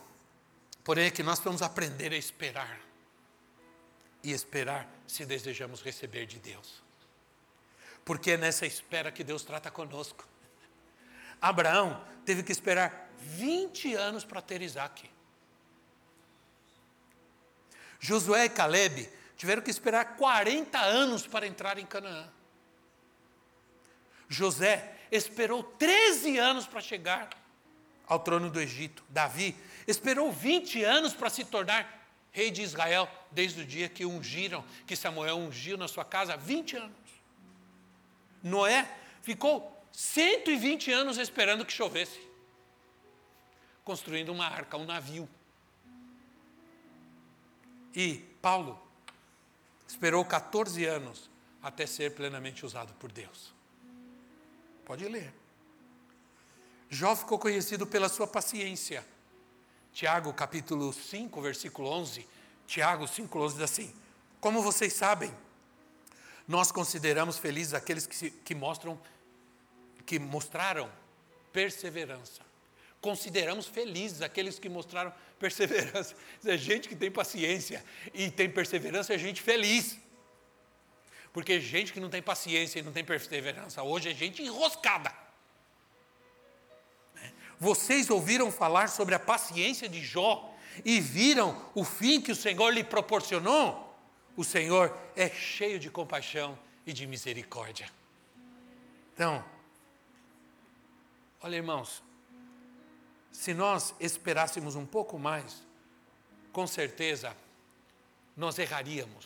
porém, 0.84 1.06
é 1.06 1.10
que 1.10 1.22
nós 1.22 1.38
vamos 1.40 1.62
aprender 1.62 2.12
a 2.12 2.16
esperar. 2.16 2.80
E 4.22 4.30
esperar 4.30 4.88
se 5.06 5.26
desejamos 5.26 5.82
receber 5.82 6.26
de 6.26 6.38
Deus. 6.38 6.82
Porque 8.04 8.32
é 8.32 8.36
nessa 8.36 8.66
espera 8.66 9.12
que 9.12 9.24
Deus 9.24 9.42
trata 9.42 9.70
conosco. 9.70 10.26
Abraão 11.40 12.04
teve 12.24 12.42
que 12.42 12.52
esperar 12.52 13.10
20 13.18 13.94
anos 13.94 14.24
para 14.24 14.40
ter 14.40 14.62
Isaac. 14.62 15.10
Josué 17.98 18.46
e 18.46 18.48
Caleb 18.48 19.08
tiveram 19.36 19.62
que 19.62 19.70
esperar 19.70 20.16
40 20.16 20.78
anos 20.78 21.26
para 21.26 21.46
entrar 21.46 21.78
em 21.78 21.86
Canaã. 21.86 22.28
José 24.28 24.96
esperou 25.10 25.62
13 25.62 26.38
anos 26.38 26.66
para 26.66 26.80
chegar 26.80 27.28
ao 28.06 28.18
trono 28.18 28.50
do 28.50 28.60
Egito. 28.60 29.04
Davi 29.08 29.56
esperou 29.86 30.32
20 30.32 30.82
anos 30.84 31.12
para 31.12 31.30
se 31.30 31.44
tornar 31.44 32.01
rei 32.32 32.50
de 32.50 32.62
Israel, 32.62 33.08
desde 33.30 33.60
o 33.60 33.64
dia 33.64 33.88
que 33.88 34.06
ungiram, 34.06 34.64
que 34.86 34.96
Samuel 34.96 35.36
ungiu 35.36 35.76
na 35.76 35.86
sua 35.86 36.04
casa, 36.04 36.36
20 36.36 36.76
anos. 36.76 36.96
Noé 38.42 38.90
ficou 39.20 39.70
120 39.92 40.90
anos 40.90 41.18
esperando 41.18 41.64
que 41.64 41.72
chovesse, 41.72 42.20
construindo 43.84 44.30
uma 44.30 44.46
arca, 44.46 44.76
um 44.78 44.86
navio. 44.86 45.28
E 47.94 48.14
Paulo 48.40 48.80
esperou 49.86 50.24
14 50.24 50.86
anos 50.86 51.30
até 51.62 51.86
ser 51.86 52.14
plenamente 52.14 52.64
usado 52.64 52.94
por 52.94 53.12
Deus. 53.12 53.54
Pode 54.86 55.06
ler. 55.06 55.32
Jó 56.88 57.14
ficou 57.14 57.38
conhecido 57.38 57.86
pela 57.86 58.08
sua 58.08 58.26
paciência. 58.26 59.06
Tiago, 59.92 60.32
capítulo 60.32 60.92
5, 60.92 61.40
versículo 61.42 61.88
11. 61.88 62.26
Tiago 62.66 63.06
5, 63.06 63.38
11 63.38 63.54
diz 63.54 63.62
assim: 63.62 63.94
Como 64.40 64.62
vocês 64.62 64.92
sabem, 64.94 65.32
nós 66.48 66.72
consideramos 66.72 67.38
felizes 67.38 67.74
aqueles 67.74 68.06
que, 68.06 68.16
se, 68.16 68.30
que 68.30 68.54
mostram, 68.54 68.98
que 70.06 70.18
mostraram 70.18 70.90
perseverança. 71.52 72.40
consideramos 73.00 73.66
felizes 73.66 74.22
aqueles 74.22 74.58
que 74.58 74.68
mostraram 74.68 75.12
perseverança. 75.38 76.14
É 76.44 76.56
gente 76.56 76.88
que 76.88 76.96
tem 76.96 77.10
paciência 77.10 77.84
e 78.14 78.30
tem 78.30 78.48
perseverança 78.48 79.12
é 79.12 79.18
gente 79.18 79.42
feliz. 79.42 79.98
Porque 81.32 81.60
gente 81.60 81.92
que 81.92 82.00
não 82.00 82.08
tem 82.08 82.22
paciência 82.22 82.78
e 82.78 82.82
não 82.82 82.92
tem 82.92 83.04
perseverança 83.04 83.82
hoje 83.82 84.10
é 84.10 84.14
gente 84.14 84.42
enroscada. 84.42 85.21
Vocês 87.62 88.10
ouviram 88.10 88.50
falar 88.50 88.88
sobre 88.88 89.14
a 89.14 89.20
paciência 89.20 89.88
de 89.88 90.02
Jó 90.02 90.52
e 90.84 90.98
viram 90.98 91.70
o 91.76 91.84
fim 91.84 92.20
que 92.20 92.32
o 92.32 92.34
Senhor 92.34 92.70
lhe 92.70 92.82
proporcionou? 92.82 93.96
O 94.36 94.42
Senhor 94.42 94.92
é 95.14 95.28
cheio 95.28 95.78
de 95.78 95.88
compaixão 95.88 96.58
e 96.84 96.92
de 96.92 97.06
misericórdia. 97.06 97.88
Então, 99.14 99.44
olha 101.40 101.54
irmãos, 101.54 102.02
se 103.30 103.54
nós 103.54 103.94
esperássemos 104.00 104.74
um 104.74 104.84
pouco 104.84 105.16
mais, 105.16 105.64
com 106.52 106.66
certeza 106.66 107.36
nós 108.36 108.58
erraríamos, 108.58 109.24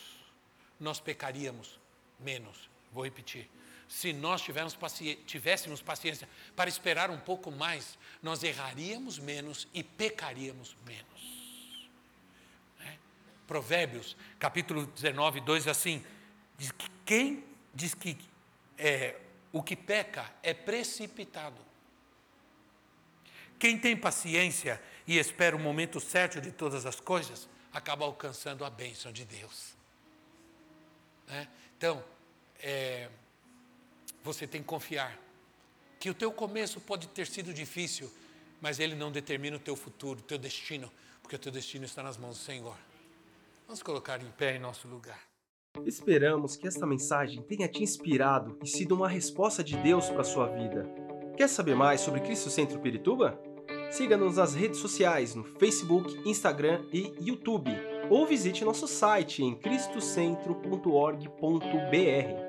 nós 0.79 1.01
pecaríamos 1.01 1.81
menos. 2.21 2.69
Vou 2.93 3.03
repetir. 3.03 3.49
Se 3.89 4.13
nós 4.13 4.43
paci 4.79 5.17
tivéssemos 5.27 5.81
paciência 5.81 6.29
para 6.55 6.69
esperar 6.69 7.11
um 7.11 7.19
pouco 7.19 7.51
mais, 7.51 7.97
nós 8.23 8.43
erraríamos 8.43 9.19
menos 9.19 9.69
e 9.73 9.83
pecaríamos 9.83 10.77
menos. 10.85 11.89
É? 12.81 12.97
Provérbios, 13.47 14.17
capítulo 14.39 14.87
19, 14.87 15.41
2, 15.41 15.69
assim: 15.69 16.05
diz 16.59 16.73
que 16.73 16.91
quem 17.05 17.45
diz 17.73 17.95
que 17.95 18.19
é, 18.77 19.17
o 19.53 19.63
que 19.63 19.77
peca 19.77 20.31
é 20.43 20.53
precipitado. 20.53 21.65
Quem 23.59 23.79
tem 23.79 23.97
paciência 23.97 24.83
e 25.07 25.19
espera 25.19 25.55
o 25.55 25.59
momento 25.59 26.01
certo 26.01 26.41
de 26.41 26.51
todas 26.51 26.85
as 26.85 27.01
coisas, 27.01 27.49
acaba 27.73 28.05
alcançando 28.05 28.65
a 28.65 28.71
bênção 28.71 29.13
de 29.13 29.25
Deus. 29.25 29.75
Né? 31.29 31.49
Então, 31.77 32.03
é, 32.59 33.09
você 34.27 34.47
tem 34.47 34.61
que 34.61 34.67
confiar 34.67 35.17
que 36.01 36.11
o 36.11 36.15
teu 36.15 36.33
começo 36.33 36.81
pode 36.81 37.07
ter 37.09 37.27
sido 37.27 37.55
difícil, 37.55 38.11
mas 38.61 38.81
ele 38.81 38.95
não 38.95 39.11
determina 39.11 39.57
o 39.57 39.61
teu 39.61 39.77
futuro, 39.77 40.19
o 40.19 40.23
teu 40.23 40.37
destino, 40.37 40.91
porque 41.23 41.37
o 41.37 41.39
teu 41.39 41.53
destino 41.53 41.85
está 41.85 42.03
nas 42.03 42.17
mãos 42.17 42.37
do 42.37 42.43
Senhor. 42.43 42.77
Vamos 43.67 43.83
colocar 43.83 44.21
em 44.21 44.31
pé 44.33 44.57
em 44.57 44.59
nosso 44.59 44.89
lugar. 44.89 45.21
Esperamos 45.85 46.57
que 46.57 46.67
esta 46.67 46.87
mensagem 46.87 47.43
tenha 47.43 47.69
te 47.69 47.83
inspirado 47.83 48.59
e 48.63 48.67
sido 48.67 48.95
uma 48.95 49.09
resposta 49.09 49.63
de 49.63 49.77
Deus 49.77 50.09
para 50.09 50.23
a 50.23 50.25
sua 50.25 50.49
vida. 50.49 50.89
Quer 51.37 51.49
saber 51.49 51.77
mais 51.77 52.01
sobre 52.01 52.21
Cristo 52.21 52.51
Centro 52.51 52.81
Pirituba? 52.81 53.41
Siga-nos 53.91 54.37
nas 54.37 54.55
redes 54.55 54.81
sociais 54.81 55.35
no 55.35 55.45
Facebook, 55.59 56.29
Instagram 56.29 56.85
e 56.93 57.15
YouTube, 57.21 57.71
ou 58.11 58.27
visite 58.27 58.65
nosso 58.65 58.89
site 58.89 59.43
em 59.43 59.55
cristocentro.org.br. 59.55 62.46